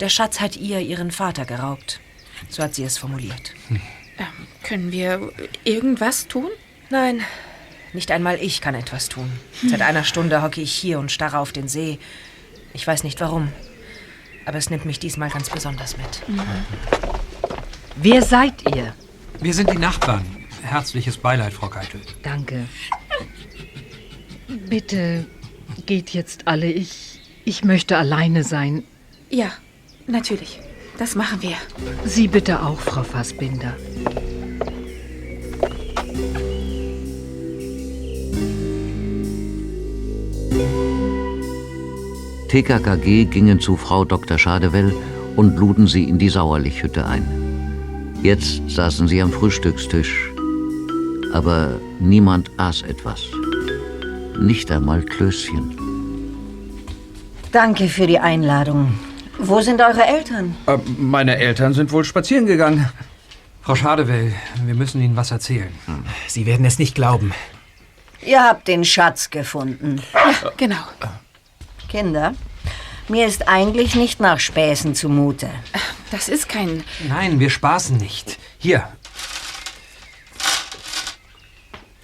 [0.00, 2.00] der Schatz hat ihr ihren Vater geraubt.
[2.48, 3.52] So hat sie es formuliert.
[3.70, 4.26] Ähm,
[4.62, 5.32] können wir
[5.64, 6.48] irgendwas tun?
[6.90, 7.20] Nein,
[7.92, 9.30] nicht einmal ich kann etwas tun.
[9.68, 11.98] Seit einer Stunde hocke ich hier und starre auf den See.
[12.72, 13.52] Ich weiß nicht warum,
[14.46, 16.22] aber es nimmt mich diesmal ganz besonders mit.
[17.96, 18.94] Wer seid ihr?
[19.40, 20.24] Wir sind die Nachbarn.
[20.62, 22.00] Herzliches Beileid, Frau Keitel.
[22.22, 22.66] Danke.
[24.68, 25.26] Bitte
[25.86, 26.70] geht jetzt alle.
[26.70, 28.84] Ich, ich möchte alleine sein.
[29.30, 29.50] Ja,
[30.06, 30.60] natürlich.
[30.98, 31.56] Das machen wir.
[32.04, 33.74] Sie bitte auch, Frau Fassbinder.
[42.48, 44.38] TKKG gingen zu Frau Dr.
[44.38, 44.94] Schadewell
[45.34, 47.24] und luden sie in die Sauerlichhütte ein.
[48.22, 50.30] Jetzt saßen sie am Frühstückstisch,
[51.32, 53.26] aber niemand aß etwas.
[54.38, 55.76] Nicht einmal Klößchen.
[57.52, 58.98] Danke für die Einladung.
[59.38, 60.56] Wo sind eure Eltern?
[60.66, 62.88] Äh, meine Eltern sind wohl spazieren gegangen.
[63.62, 64.34] Frau Schadewell,
[64.66, 65.72] wir müssen Ihnen was erzählen.
[66.26, 67.32] Sie werden es nicht glauben.
[68.24, 70.02] Ihr habt den Schatz gefunden.
[70.12, 70.84] Ja, genau.
[71.88, 72.34] Kinder,
[73.08, 75.48] mir ist eigentlich nicht nach Späßen zumute.
[76.10, 76.84] Das ist kein.
[77.08, 78.38] Nein, wir spaßen nicht.
[78.58, 78.88] Hier.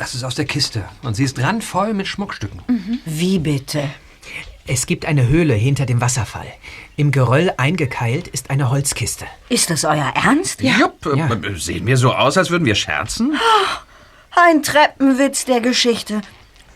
[0.00, 2.62] Das ist aus der Kiste und sie ist randvoll mit Schmuckstücken.
[3.04, 3.82] Wie bitte?
[4.66, 6.46] Es gibt eine Höhle hinter dem Wasserfall.
[6.96, 9.26] Im Geröll eingekeilt ist eine Holzkiste.
[9.50, 10.62] Ist das euer Ernst?
[10.62, 13.38] Jupp, äh, sehen wir so aus, als würden wir scherzen?
[14.30, 16.22] Ein Treppenwitz der Geschichte.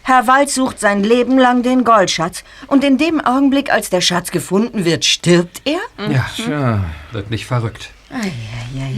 [0.02, 2.44] Herr Walz sucht sein Leben lang den Goldschatz.
[2.66, 5.80] Und in dem Augenblick, als der Schatz gefunden wird, stirbt er?
[6.12, 6.84] Ja, Tja.
[7.12, 7.88] wird nicht verrückt.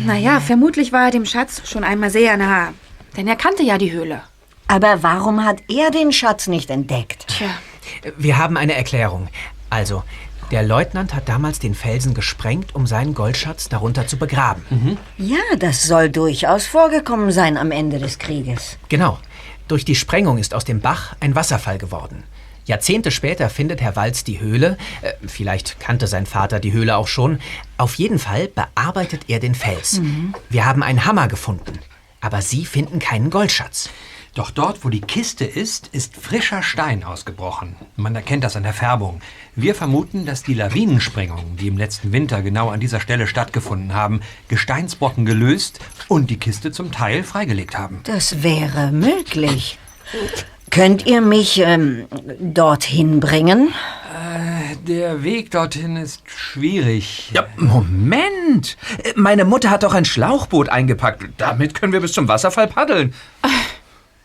[0.04, 2.74] Naja, vermutlich war er dem Schatz schon einmal sehr nah.
[3.16, 4.22] Denn er kannte ja die Höhle.
[4.68, 7.28] Aber warum hat er den Schatz nicht entdeckt?
[7.28, 7.48] Tja.
[8.16, 9.28] Wir haben eine Erklärung.
[9.70, 10.02] Also,
[10.50, 14.98] der Leutnant hat damals den Felsen gesprengt, um seinen Goldschatz darunter zu begraben.
[15.16, 18.76] Ja, das soll durchaus vorgekommen sein am Ende des Krieges.
[18.88, 19.18] Genau.
[19.68, 22.22] Durch die Sprengung ist aus dem Bach ein Wasserfall geworden.
[22.66, 24.76] Jahrzehnte später findet Herr Walz die Höhle.
[25.02, 27.40] Äh, vielleicht kannte sein Vater die Höhle auch schon.
[27.76, 30.00] Auf jeden Fall bearbeitet er den Fels.
[30.00, 30.34] Mhm.
[30.48, 31.78] Wir haben einen Hammer gefunden.
[32.20, 33.90] Aber Sie finden keinen Goldschatz.
[34.36, 37.74] Doch dort, wo die Kiste ist, ist frischer Stein ausgebrochen.
[37.96, 39.22] Man erkennt das an der Färbung.
[39.54, 44.20] Wir vermuten, dass die Lawinensprengungen, die im letzten Winter genau an dieser Stelle stattgefunden haben,
[44.48, 48.00] Gesteinsbrocken gelöst und die Kiste zum Teil freigelegt haben.
[48.04, 49.78] Das wäre möglich.
[50.70, 52.06] Könnt ihr mich ähm,
[52.40, 53.72] dorthin bringen?
[54.12, 57.30] Äh, der Weg dorthin ist schwierig.
[57.32, 58.76] Ja, Moment!
[59.14, 61.24] Meine Mutter hat doch ein Schlauchboot eingepackt.
[61.38, 63.14] Damit können wir bis zum Wasserfall paddeln.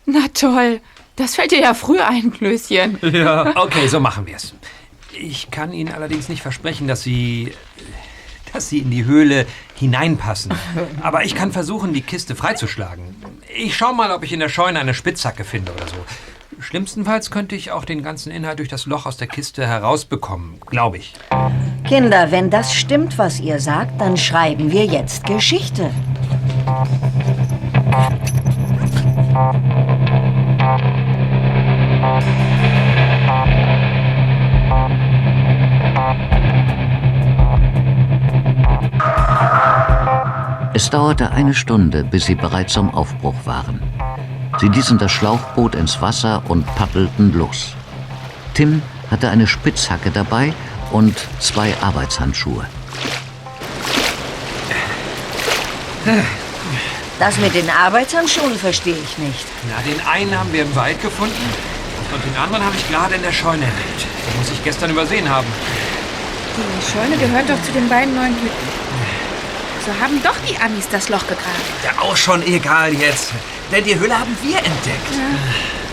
[0.06, 0.82] Na toll.
[1.16, 2.98] Das fällt dir ja früh ein, Klößchen.
[3.14, 3.54] Ja.
[3.56, 4.54] Okay, so machen wir es.
[5.14, 7.54] Ich kann Ihnen allerdings nicht versprechen, dass Sie.
[8.52, 10.54] dass Sie in die Höhle hineinpassen.
[11.02, 13.16] Aber ich kann versuchen, die Kiste freizuschlagen.
[13.56, 15.96] Ich schau mal, ob ich in der Scheune eine Spitzhacke finde oder so.
[16.72, 21.00] Schlimmstenfalls könnte ich auch den ganzen Inhalt durch das Loch aus der Kiste herausbekommen, glaube
[21.00, 21.14] ich.
[21.86, 25.92] Kinder, wenn das stimmt, was ihr sagt, dann schreiben wir jetzt Geschichte.
[40.74, 43.91] Es dauerte eine Stunde, bis sie bereit zum Aufbruch waren.
[44.62, 47.74] Sie ließen das Schlauchboot ins Wasser und paddelten los.
[48.54, 50.54] Tim hatte eine Spitzhacke dabei
[50.92, 52.68] und zwei Arbeitshandschuhe.
[57.18, 59.46] Das mit den Arbeitshandschuhen verstehe ich nicht.
[59.68, 61.34] Na, den einen haben wir im Wald gefunden
[62.14, 64.06] und den anderen habe ich gerade in der Scheune entdeckt.
[64.28, 65.48] Den muss ich gestern übersehen haben.
[66.56, 68.71] Die Scheune gehört doch zu den beiden neuen Hütten.
[69.86, 71.62] So haben doch die Amis das Loch gegraben.
[71.84, 73.32] Ja, auch schon egal jetzt.
[73.72, 75.14] Denn die Höhle haben wir entdeckt.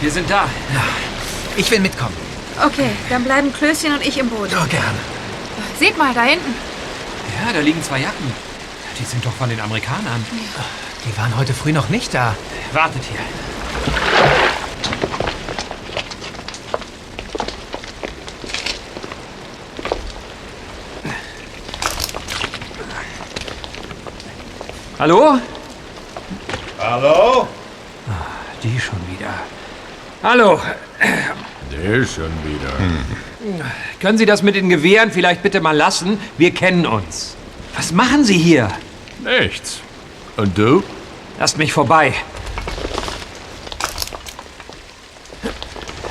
[0.00, 0.48] Wir sind da.
[1.56, 2.14] Ich will mitkommen.
[2.64, 4.50] Okay, dann bleiben Klößchen und ich im Boot.
[4.52, 4.98] Oh, gerne.
[5.78, 6.54] Seht mal, da hinten.
[7.40, 8.32] Ja, da liegen zwei Jacken.
[8.98, 10.26] Die sind doch von den Amerikanern.
[11.06, 12.34] Die waren heute früh noch nicht da.
[12.72, 13.20] Wartet hier.
[24.98, 25.38] Hallo?
[26.80, 27.46] Hallo?
[28.64, 29.32] Die schon wieder.
[30.24, 30.60] Hallo.
[31.70, 33.62] Der schon wieder.
[34.00, 36.18] Können Sie das mit den Gewehren vielleicht bitte mal lassen?
[36.36, 37.36] Wir kennen uns.
[37.76, 38.72] Was machen Sie hier?
[39.22, 39.78] Nichts.
[40.36, 40.82] Und du?
[41.38, 42.12] Lasst mich vorbei.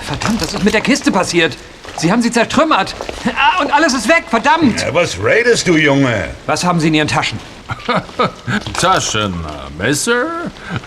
[0.04, 1.58] Verdammt, was ist mit der Kiste passiert?
[1.98, 2.96] Sie haben sie zertrümmert.
[3.36, 4.80] Ah, und alles ist weg, verdammt!
[4.80, 6.30] Ja, was redest du, Junge?
[6.46, 7.38] Was haben Sie in Ihren Taschen?
[8.80, 10.26] Taschenmesser,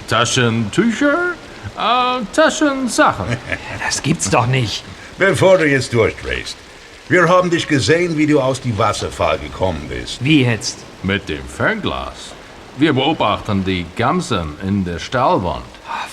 [0.09, 1.34] Taschentücher,
[1.76, 3.36] äh, Taschensachen.
[3.84, 4.84] Das gibt's doch nicht.
[5.18, 6.57] Bevor du jetzt durchdrehst.
[7.09, 10.22] Wir haben dich gesehen, wie du aus dem Wasserfall gekommen bist.
[10.22, 10.78] Wie jetzt?
[11.03, 12.32] Mit dem Fernglas.
[12.76, 15.64] Wir beobachten die Gamsen in der Stahlwand.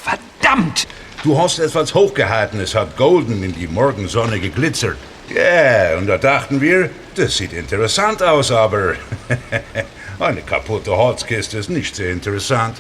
[0.03, 0.87] Verdammt!
[1.23, 4.97] Du hast etwas hochgehalten, es hat golden in die Morgensonne geglitzert.
[5.29, 8.93] Ja, und da dachten wir, das sieht interessant aus, aber
[10.19, 12.77] eine kaputte Holzkiste ist nicht sehr interessant.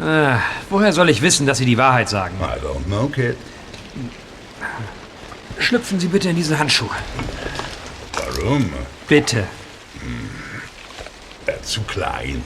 [0.00, 0.38] Ah,
[0.70, 2.34] woher soll ich wissen, dass Sie die Wahrheit sagen?
[2.40, 3.36] I don't know, Kid.
[5.58, 6.90] Schlüpfen Sie bitte in diese Handschuhe.
[8.12, 8.72] Warum?
[9.06, 9.46] Bitte.
[11.46, 12.42] Äh, zu klein.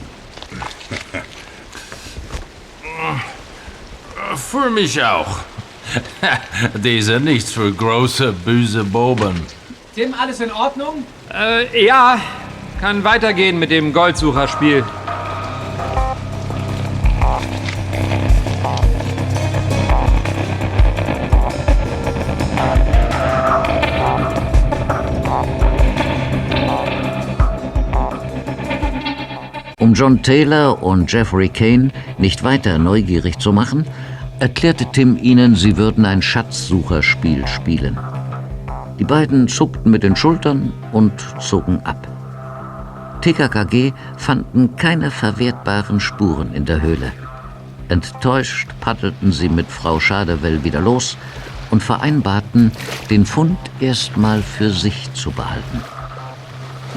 [4.35, 5.39] Für mich auch.
[6.75, 9.41] Die sind nichts für große, böse Boben.
[9.95, 11.03] Tim, alles in Ordnung?
[11.33, 12.19] Äh, ja.
[12.79, 14.85] Kann weitergehen mit dem Goldsucherspiel.
[29.77, 33.85] Um John Taylor und Jeffrey Kane nicht weiter neugierig zu machen,
[34.39, 37.99] erklärte Tim ihnen, sie würden ein Schatzsucherspiel spielen.
[38.99, 41.11] Die beiden zuckten mit den Schultern und
[41.41, 42.18] zogen ab.
[43.21, 47.11] TKKG fanden keine verwertbaren Spuren in der Höhle.
[47.89, 51.17] Enttäuscht paddelten sie mit Frau Schadewell wieder los
[51.71, 52.71] und vereinbarten,
[53.09, 55.81] den Fund erstmal für sich zu behalten.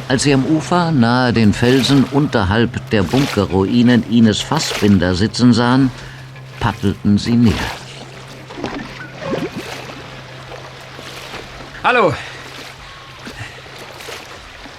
[0.08, 5.90] Als sie am Ufer nahe den Felsen unterhalb der Bunkerruinen Ines Fassbinder sitzen sahen,
[6.60, 7.54] paddelten sie näher.
[11.82, 12.14] Hallo.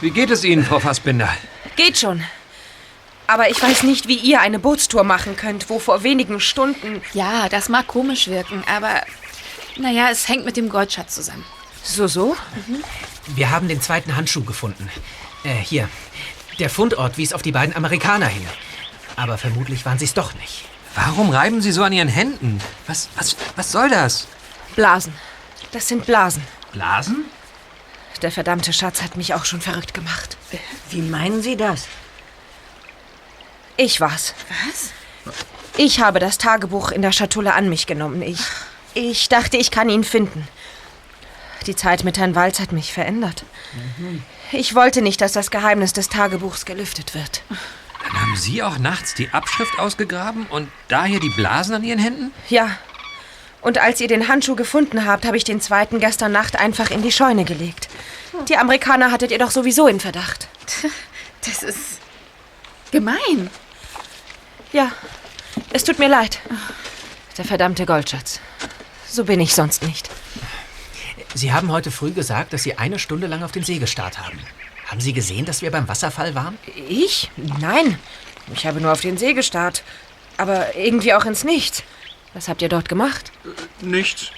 [0.04, 1.30] Wie geht es Ihnen, Frau Fassbinder?
[1.78, 2.26] Geht schon.
[3.26, 7.01] Aber ich weiß nicht, wie ihr eine Bootstour machen könnt, wo vor wenigen Stunden.
[7.14, 9.01] Ja, das mag komisch wirken, aber
[9.78, 11.45] naja, es hängt mit dem Goldschatz zusammen.
[11.84, 12.36] So, so?
[13.28, 14.89] Wir haben den zweiten Handschuh gefunden.
[15.45, 15.88] Äh, hier.
[16.60, 18.45] Der Fundort wies auf die beiden Amerikaner hin.
[19.16, 20.66] Aber vermutlich waren sie es doch nicht.
[20.95, 22.60] Warum reiben Sie so an Ihren Händen?
[22.88, 24.28] Was, was, was soll das?
[24.76, 25.14] Blasen.
[25.72, 26.43] Das sind Blasen.
[26.74, 27.24] Blasen?
[28.22, 30.38] Der verdammte Schatz hat mich auch schon verrückt gemacht.
[30.89, 31.88] Wie meinen Sie das?
[33.76, 34.34] Ich war's.
[34.66, 34.91] Was?
[35.78, 38.22] Ich habe das Tagebuch in der Schatulle an mich genommen.
[38.22, 38.39] Ich,
[38.93, 40.47] ich dachte, ich kann ihn finden.
[41.66, 43.45] Die Zeit mit Herrn Walz hat mich verändert.
[44.51, 47.41] Ich wollte nicht, dass das Geheimnis des Tagebuchs gelüftet wird.
[47.49, 52.32] Dann haben Sie auch nachts die Abschrift ausgegraben und daher die Blasen an Ihren Händen?
[52.49, 52.78] Ja.
[53.64, 57.01] Und als ihr den Handschuh gefunden habt, habe ich den zweiten gestern Nacht einfach in
[57.01, 57.88] die Scheune gelegt.
[58.49, 60.47] Die Amerikaner hattet ihr doch sowieso in Verdacht.
[61.45, 61.99] Das ist
[62.91, 63.49] gemein.
[64.72, 64.91] Ja,
[65.72, 66.39] es tut mir leid.
[67.38, 68.39] Der verdammte Goldschatz.
[69.07, 70.09] So bin ich sonst nicht.
[71.36, 74.39] Sie haben heute früh gesagt, dass Sie eine Stunde lang auf den See gestarrt haben.
[74.88, 76.57] Haben Sie gesehen, dass wir beim Wasserfall waren?
[76.88, 77.32] Ich?
[77.59, 77.97] Nein.
[78.53, 79.84] Ich habe nur auf den See gestarrt.
[80.38, 81.84] Aber irgendwie auch ins Nichts.
[82.34, 83.31] Was habt ihr dort gemacht?
[83.81, 84.31] Nichts.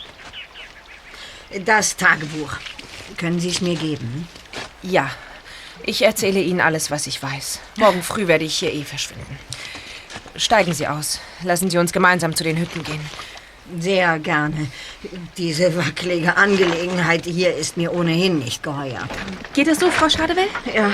[1.65, 2.53] Das Tagebuch.
[3.17, 4.27] Können Sie es mir geben?
[4.81, 5.09] Ja.
[5.83, 7.59] Ich erzähle Ihnen alles, was ich weiß.
[7.77, 9.37] Morgen früh werde ich hier eh verschwinden.
[10.35, 11.19] Steigen Sie aus.
[11.43, 13.09] Lassen Sie uns gemeinsam zu den Hütten gehen.
[13.79, 14.67] Sehr gerne.
[15.37, 19.07] Diese wackelige Angelegenheit hier ist mir ohnehin nicht geheuer.
[19.53, 20.49] Geht es so, Frau Schadewell?
[20.73, 20.91] Ja,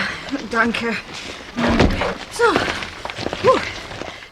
[0.52, 0.96] danke.
[2.32, 2.54] So.
[3.42, 3.60] Puh.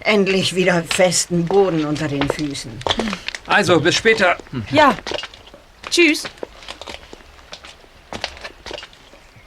[0.10, 2.72] Endlich wieder festen Boden unter den Füßen.
[3.46, 4.38] Also, bis später.
[4.72, 4.96] Ja.
[5.92, 6.24] Tschüss.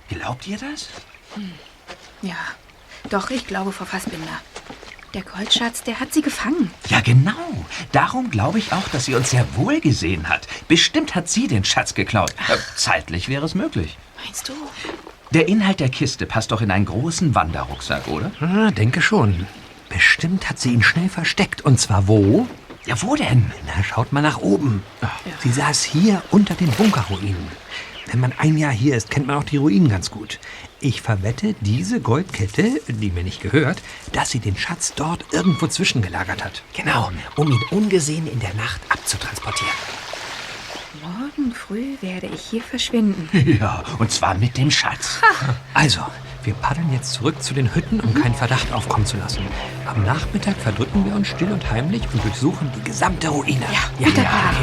[0.08, 0.86] Glaubt ihr das?
[2.22, 2.36] Ja,
[3.10, 4.40] doch, ich glaube, Frau Fassbinder.
[5.14, 6.70] Der Goldschatz, der hat sie gefangen.
[6.88, 7.32] Ja, genau.
[7.90, 10.46] Darum glaube ich auch, dass sie uns sehr wohl gesehen hat.
[10.68, 12.30] Bestimmt hat sie den Schatz geklaut.
[12.48, 13.98] Äh, Zeitlich wäre es möglich.
[14.24, 14.52] Meinst du?
[15.32, 18.30] Der Inhalt der Kiste passt doch in einen großen Wanderrucksack, oder?
[18.40, 19.48] Ah, denke schon.
[19.92, 21.62] Bestimmt hat sie ihn schnell versteckt.
[21.62, 22.46] Und zwar wo?
[22.86, 23.52] Ja, wo denn?
[23.66, 24.82] Na, schaut mal nach oben.
[25.40, 27.48] Sie saß hier unter den Bunkerruinen.
[28.06, 30.40] Wenn man ein Jahr hier ist, kennt man auch die Ruinen ganz gut.
[30.80, 33.80] Ich verwette diese Goldkette, die mir nicht gehört,
[34.12, 36.62] dass sie den Schatz dort irgendwo zwischengelagert hat.
[36.74, 39.74] Genau, um ihn ungesehen in der Nacht abzutransportieren.
[41.02, 43.28] Morgen früh werde ich hier verschwinden.
[43.60, 45.20] Ja, und zwar mit dem Schatz.
[45.74, 46.00] Also,
[46.44, 49.42] wir paddeln jetzt zurück zu den Hütten, um keinen Verdacht aufkommen zu lassen.
[49.86, 53.66] Am Nachmittag verdrücken wir uns still und heimlich und durchsuchen die gesamte Ruine.
[53.72, 54.56] Ja, guter Plan.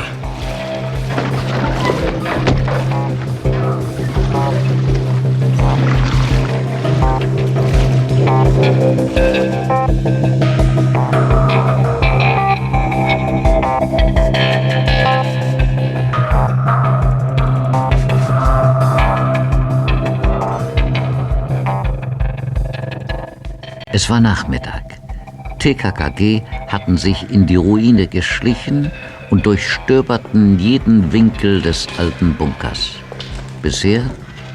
[24.02, 24.98] Es war Nachmittag.
[25.60, 28.94] TKKG hatten sich in die Ruine geschlichen
[29.30, 32.92] und durchstöberten jeden Winkel des alten Bunkers.
[33.62, 34.10] Bisher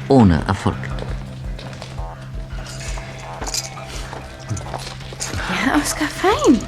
[0.07, 0.79] ohne Erfolg.
[5.63, 6.59] Ja, Oskar, fein.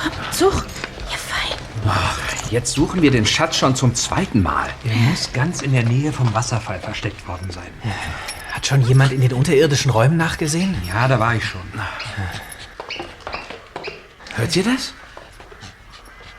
[0.00, 0.62] Komm, such.
[1.10, 1.58] Ja, fein.
[1.88, 2.20] Ach,
[2.52, 4.68] jetzt suchen wir den Schatz schon zum zweiten Mal.
[4.84, 7.72] Er muss ganz in der Nähe vom Wasserfall versteckt worden sein.
[8.62, 10.76] Hat schon jemand in den unterirdischen Räumen nachgesehen?
[10.86, 11.62] Ja, da war ich schon.
[14.36, 14.94] Hört ihr das?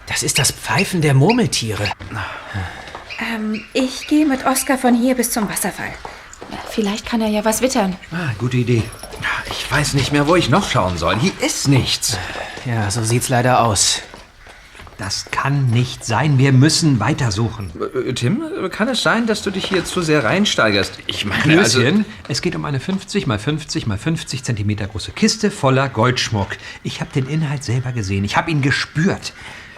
[0.05, 1.83] Das ist das Pfeifen der Murmeltiere.
[3.19, 5.93] Ähm, ich gehe mit Oskar von hier bis zum Wasserfall.
[6.69, 7.97] Vielleicht kann er ja was wittern.
[8.13, 8.83] Ah, gute Idee.
[9.51, 11.19] Ich weiß nicht mehr, wo ich noch schauen soll.
[11.19, 12.17] Hier ist nichts.
[12.65, 14.01] Ja, so sieht's leider aus.
[14.97, 16.37] Das kann nicht sein.
[16.37, 17.71] Wir müssen weitersuchen.
[18.07, 20.99] Äh, Tim, kann es sein, dass du dich hier zu sehr reinsteigerst?
[21.07, 21.79] Ich meine, also...
[21.79, 26.49] Klößchen, es geht um eine 50 mal 50 mal 50 Zentimeter große Kiste voller Goldschmuck.
[26.83, 28.23] Ich habe den Inhalt selber gesehen.
[28.23, 29.33] Ich habe ihn gespürt.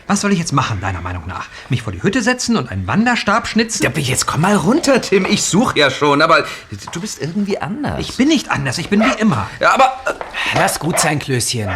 [0.08, 1.48] Was soll ich jetzt machen, deiner Meinung nach?
[1.70, 3.82] Mich vor die Hütte setzen und einen Wanderstab schnitzen?
[3.84, 5.26] Ja, jetzt komm mal runter, Tim.
[5.26, 6.46] Ich suche ja schon, aber
[6.92, 8.00] du bist irgendwie anders.
[8.00, 8.78] Ich bin nicht anders.
[8.78, 9.50] Ich bin wie immer.
[9.60, 9.98] Ja, aber...
[10.06, 10.14] äh,
[10.54, 11.70] Lass gut sein, Klößchen.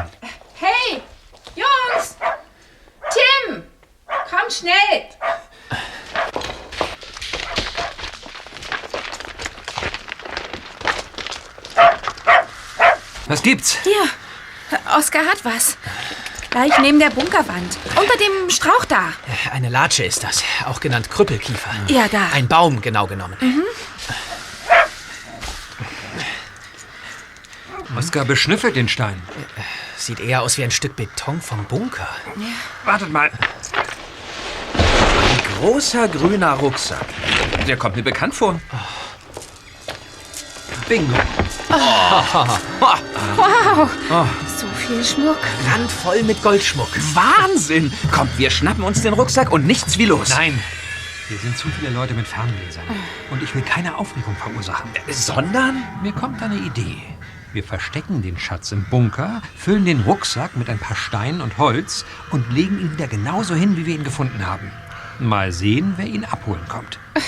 [0.60, 1.02] Hey,
[1.56, 2.18] Jungs!
[3.48, 3.64] Tim!
[4.50, 5.10] Komm schnell!
[13.28, 13.78] Was gibt's?
[13.84, 14.10] Hier,
[14.98, 15.78] Oskar hat was.
[16.50, 17.78] Gleich neben der Bunkerwand.
[17.96, 19.14] Unter dem Strauch da.
[19.52, 21.70] Eine Latsche ist das, auch genannt Krüppelkiefer.
[21.88, 22.30] Ja, da.
[22.34, 23.38] Ein Baum, genau genommen.
[27.96, 29.22] Oskar beschnüffelt den Stein.
[29.96, 32.08] Sieht eher aus wie ein Stück Beton vom Bunker.
[32.86, 33.30] Wartet mal.
[35.60, 37.06] Großer grüner Rucksack.
[37.68, 38.62] Der kommt mir bekannt vor.
[40.88, 41.14] Bingo.
[44.10, 45.38] Wow, so viel Schmuck.
[45.70, 46.90] Randvoll mit Goldschmuck.
[47.14, 47.92] Wahnsinn!
[48.10, 50.30] Kommt, wir schnappen uns den Rucksack und nichts wie los.
[50.30, 50.58] Nein.
[51.28, 52.86] Hier sind zu viele Leute mit Ferngläsern.
[53.30, 54.90] Und ich will keine Aufregung verursachen.
[55.10, 55.84] Sondern?
[56.02, 57.02] Mir kommt eine Idee.
[57.52, 62.06] Wir verstecken den Schatz im Bunker, füllen den Rucksack mit ein paar Steinen und Holz
[62.32, 64.72] und legen ihn wieder genauso hin, wie wir ihn gefunden haben.
[65.28, 67.00] Mal sehen, wer ihn abholen kommt.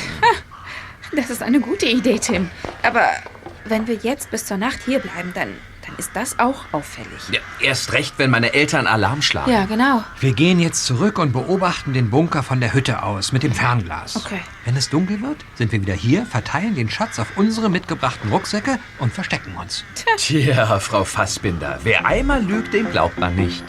[1.13, 2.49] Das ist eine gute Idee, Tim.
[2.83, 3.05] Aber
[3.65, 5.49] wenn wir jetzt bis zur Nacht hier bleiben, dann,
[5.85, 7.09] dann ist das auch auffällig.
[7.31, 9.51] Ja, erst recht, wenn meine Eltern Alarm schlagen.
[9.51, 10.05] Ja, genau.
[10.21, 14.15] Wir gehen jetzt zurück und beobachten den Bunker von der Hütte aus mit dem Fernglas.
[14.15, 14.39] Okay.
[14.63, 18.79] Wenn es dunkel wird, sind wir wieder hier, verteilen den Schatz auf unsere mitgebrachten Rucksäcke
[18.99, 19.83] und verstecken uns.
[20.15, 23.65] Tja, Frau Fassbinder, wer einmal lügt, dem glaubt man nicht.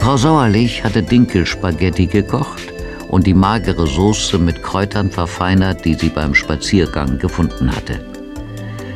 [0.00, 2.72] Frau Sauerlich hatte Dinkelspaghetti gekocht
[3.08, 8.04] und die magere Soße mit Kräutern verfeinert, die sie beim Spaziergang gefunden hatte.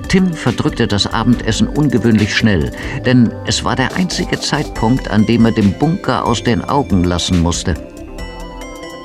[0.08, 2.72] Tim verdrückte das Abendessen ungewöhnlich schnell,
[3.04, 7.42] denn es war der einzige Zeitpunkt, an dem er den Bunker aus den Augen lassen
[7.42, 7.74] musste.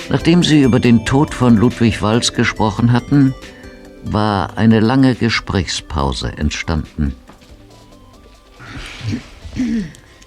[0.10, 3.34] Nachdem sie über den Tod von Ludwig Walz gesprochen hatten,
[4.06, 7.14] war eine lange Gesprächspause entstanden.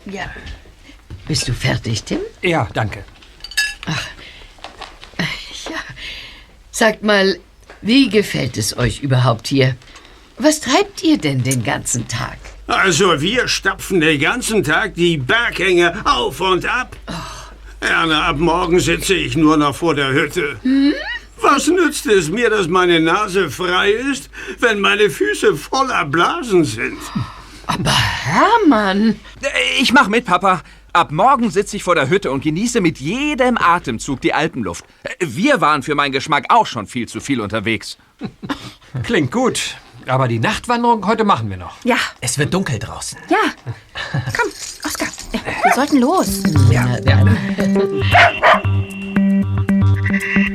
[0.05, 0.25] Ja.
[1.27, 2.21] Bist du fertig, Tim?
[2.43, 3.05] Ja, danke.
[3.87, 3.95] Ja.
[6.71, 7.39] Sagt mal,
[7.81, 9.77] wie gefällt es euch überhaupt hier?
[10.39, 12.39] Was treibt ihr denn den ganzen Tag?
[12.67, 16.97] Also wir stapfen den ganzen Tag die Berghänge auf und ab.
[17.81, 20.59] Erna, ab morgen sitze ich nur noch vor der Hütte.
[21.41, 26.99] Was nützt es mir, dass meine Nase frei ist, wenn meine Füße voller Blasen sind?
[27.67, 29.19] Aber Hermann!
[29.81, 30.63] Ich mach mit, Papa.
[30.95, 34.85] Ab morgen sitze ich vor der Hütte und genieße mit jedem Atemzug die Alpenluft.
[35.21, 37.97] Wir waren für meinen Geschmack auch schon viel zu viel unterwegs.
[39.03, 39.77] Klingt gut.
[40.07, 41.83] Aber die Nachtwanderung heute machen wir noch.
[41.85, 41.97] Ja.
[42.21, 43.17] Es wird dunkel draußen.
[43.31, 43.39] Ja.
[44.37, 44.51] Komm,
[44.85, 46.43] Oskar, ja, wir sollten los.
[46.71, 47.39] Ja, dann.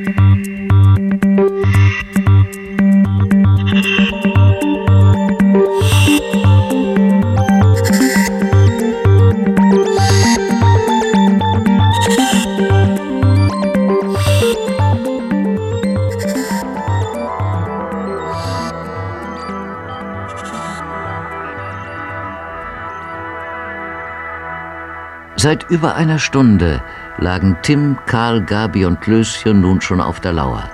[25.47, 26.81] Seit über einer Stunde
[27.19, 30.69] lagen Tim, Karl, Gabi und Klößchen nun schon auf der Lauer.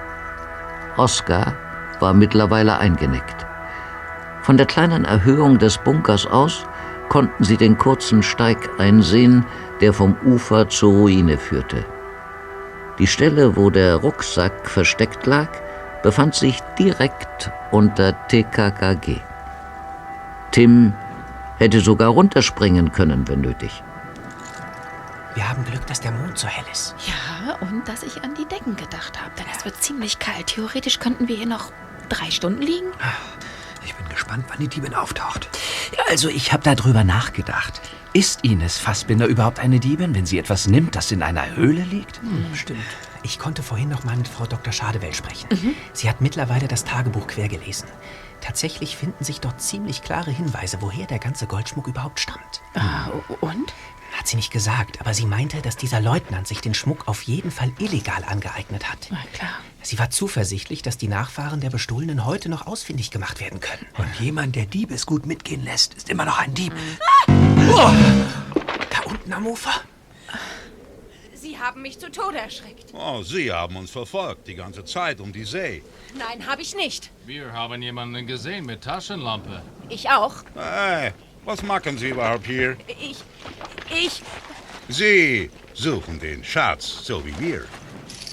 [0.97, 1.53] Oskar
[1.99, 3.45] war mittlerweile eingenickt.
[4.41, 6.65] Von der kleinen Erhöhung des Bunkers aus
[7.07, 9.45] konnten sie den kurzen Steig einsehen,
[9.79, 11.85] der vom Ufer zur Ruine führte.
[12.97, 15.49] Die Stelle, wo der Rucksack versteckt lag,
[16.01, 19.17] befand sich direkt unter TKKG.
[20.49, 20.93] Tim
[21.59, 23.83] hätte sogar runterspringen können, wenn nötig.
[25.35, 26.95] Wir haben Glück, dass der Mond so hell ist.
[27.07, 30.47] Ja, und dass ich an die Decken gedacht habe, denn es wird ziemlich kalt.
[30.47, 31.71] Theoretisch könnten wir hier noch
[32.09, 32.91] drei Stunden liegen.
[33.83, 35.49] Ich bin gespannt, wann die Diebin auftaucht.
[36.09, 37.81] Also, ich habe darüber nachgedacht.
[38.13, 42.21] Ist Ines Fassbinder überhaupt eine Diebin, wenn sie etwas nimmt, das in einer Höhle liegt?
[42.21, 42.79] Hm, stimmt.
[43.23, 44.71] Ich konnte vorhin noch mal mit Frau Dr.
[44.71, 45.47] Schadewell sprechen.
[45.93, 47.87] Sie hat mittlerweile das Tagebuch quer gelesen.
[48.41, 52.61] Tatsächlich finden sich dort ziemlich klare Hinweise, woher der ganze Goldschmuck überhaupt stammt.
[52.75, 53.07] Ah,
[53.39, 53.73] und?
[54.13, 57.51] Hat sie nicht gesagt, aber sie meinte, dass dieser Leutnant sich den Schmuck auf jeden
[57.51, 59.07] Fall illegal angeeignet hat.
[59.09, 59.59] Na klar.
[59.81, 63.85] Sie war zuversichtlich, dass die Nachfahren der Bestohlenen heute noch ausfindig gemacht werden können.
[63.97, 66.73] Und jemand, der Diebesgut mitgehen lässt, ist immer noch ein Dieb.
[67.27, 67.91] Oh,
[68.89, 69.73] da unten am Ufer.
[71.33, 72.93] Sie haben mich zu Tode erschreckt.
[72.93, 75.83] Oh, Sie haben uns verfolgt, die ganze Zeit um die See.
[76.17, 77.09] Nein, habe ich nicht.
[77.25, 79.61] Wir haben jemanden gesehen mit Taschenlampe.
[79.89, 80.35] Ich auch.
[80.55, 81.11] Hey,
[81.45, 82.77] was machen Sie überhaupt hier?
[82.87, 83.23] Ich.
[83.89, 84.21] Ich.
[84.89, 87.65] Sie suchen den Schatz, so wie wir.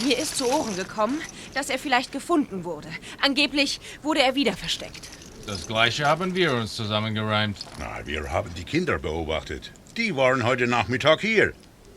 [0.02, 1.20] Mir ist zu Ohren gekommen,
[1.54, 2.88] dass er vielleicht gefunden wurde.
[3.20, 5.08] Angeblich wurde er wieder versteckt.
[5.46, 7.58] Das gleiche haben wir uns zusammengereimt.
[7.78, 9.72] Na, wir haben die Kinder beobachtet.
[9.96, 11.52] Die waren heute Nachmittag hier.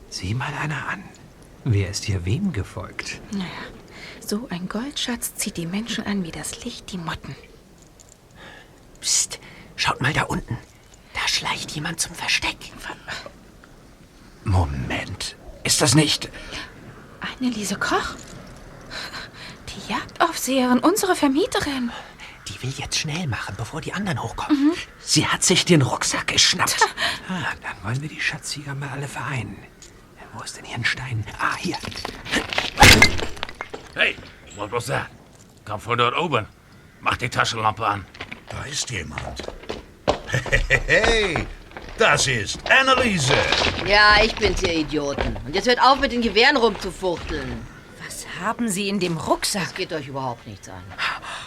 [0.09, 1.03] Sieh mal einer an.
[1.63, 3.21] Wer ist hier wem gefolgt?
[4.25, 7.35] So ein Goldschatz zieht die Menschen an wie das Licht die Motten.
[8.99, 9.39] Psst,
[9.75, 10.57] schaut mal da unten.
[11.13, 12.57] Da schleicht jemand zum Versteck.
[14.43, 15.35] Moment.
[15.63, 16.29] Ist das nicht...
[17.39, 18.15] Anneliese Koch?
[19.69, 21.91] Die Jagdaufseherin, unsere Vermieterin.
[22.49, 24.73] Die will jetzt schnell machen, bevor die anderen hochkommen.
[24.99, 26.77] Sie hat sich den Rucksack geschnappt.
[27.29, 29.57] Ah, dann wollen wir die Schatzjäger mal alle vereinen.
[30.33, 31.25] Wo ist denn hier ein Stein?
[31.39, 31.77] Ah, hier.
[33.95, 34.17] Hey,
[34.57, 35.05] was was das?
[35.63, 36.45] Komm von dort oben.
[36.99, 38.05] Mach die Taschenlampe an.
[38.49, 39.21] Da ist jemand.
[40.87, 41.45] Hey,
[41.99, 43.35] das ist Anneliese.
[43.85, 45.37] Ja, ich bin's, ihr Idioten.
[45.45, 47.61] Und jetzt hört auf, mit den Gewehren rumzufuchteln.
[48.03, 49.65] Was haben Sie in dem Rucksack?
[49.65, 50.81] Das geht euch überhaupt nichts an.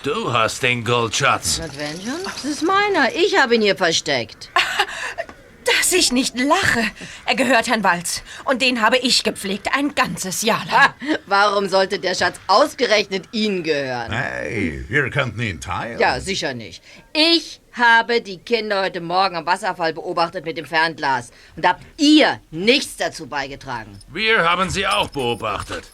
[0.04, 1.58] Du hast den Goldschatz.
[1.58, 2.22] Und wenn schon?
[2.24, 3.12] Das ist meiner.
[3.16, 4.50] Ich habe ihn hier versteckt.
[5.78, 6.84] Dass ich nicht lache.
[7.24, 8.22] Er gehört Herrn Walz.
[8.44, 11.18] Und den habe ich gepflegt, ein ganzes Jahr lang.
[11.26, 14.12] Warum sollte der Schatz ausgerechnet Ihnen gehören?
[14.12, 15.98] Hey, ihr könnt ihn teilen.
[15.98, 16.84] Ja, sicher nicht.
[17.12, 21.30] Ich habe die Kinder heute Morgen am Wasserfall beobachtet mit dem Fernglas.
[21.56, 23.98] Und habt ihr nichts dazu beigetragen.
[24.08, 25.90] Wir haben sie auch beobachtet.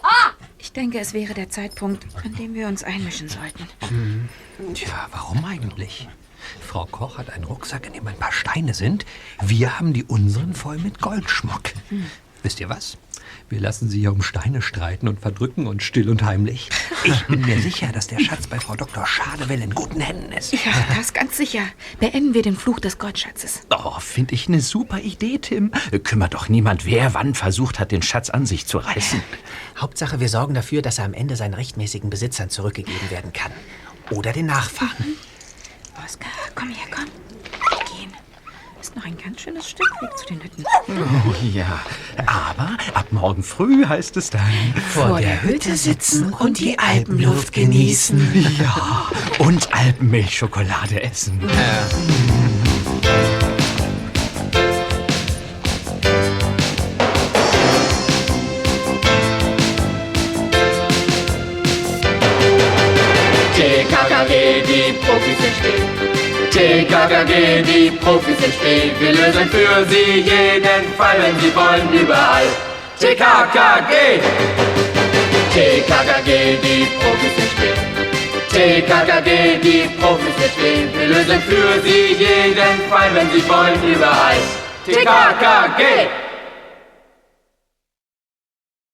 [0.59, 3.69] Ich denke, es wäre der Zeitpunkt, an dem wir uns einmischen sollten.
[3.89, 4.29] Hm.
[4.75, 6.09] Tja, warum eigentlich?
[6.61, 9.05] Frau Koch hat einen Rucksack, in dem ein paar Steine sind.
[9.41, 11.73] Wir haben die unseren voll mit Goldschmuck.
[12.43, 12.97] Wisst ihr was?
[13.53, 16.71] Wir lassen sie hier um Steine streiten und verdrücken uns still und heimlich.
[17.05, 19.07] Ich bin mir sicher, dass der Schatz bei Frau Dr.
[19.07, 20.55] Schadewell in guten Händen ist.
[20.55, 21.61] Ja, das ganz sicher.
[22.01, 23.67] Beenden wir den Fluch des Goldschatzes.
[23.69, 25.71] Oh, finde ich eine super Idee, Tim.
[26.03, 29.23] Kümmert doch niemand, wer wann versucht hat, den Schatz an sich zu reißen.
[29.77, 33.53] Hauptsache, wir sorgen dafür, dass er am Ende seinen rechtmäßigen Besitzern zurückgegeben werden kann.
[34.09, 35.19] Oder den Nachfahren.
[36.03, 37.05] Oskar, komm her, komm.
[38.93, 40.65] Ist noch ein ganz schönes Stück Weg zu den Hütten.
[41.27, 41.81] Oh, ja,
[42.27, 44.43] aber ab morgen früh heißt es dann...
[44.91, 48.55] Vor der Hütte sitzen und die Alpenluft genießen.
[48.59, 49.07] Ja,
[49.39, 51.41] und Alpenmilchschokolade essen.
[63.55, 66.12] TKKG, die Profis sind still.
[66.53, 68.93] TKKG, die Profis sind still.
[69.01, 72.45] Wir lösen für sie jeden Fall, wenn sie wollen, überall.
[73.01, 74.21] TKKG!
[75.55, 77.79] TKKG, die Profis sind still.
[78.51, 80.91] TKKG, die Profis sind still.
[80.93, 84.37] Wir lösen für sie jeden Fall, wenn sie wollen, überall.
[84.85, 86.22] TKKG!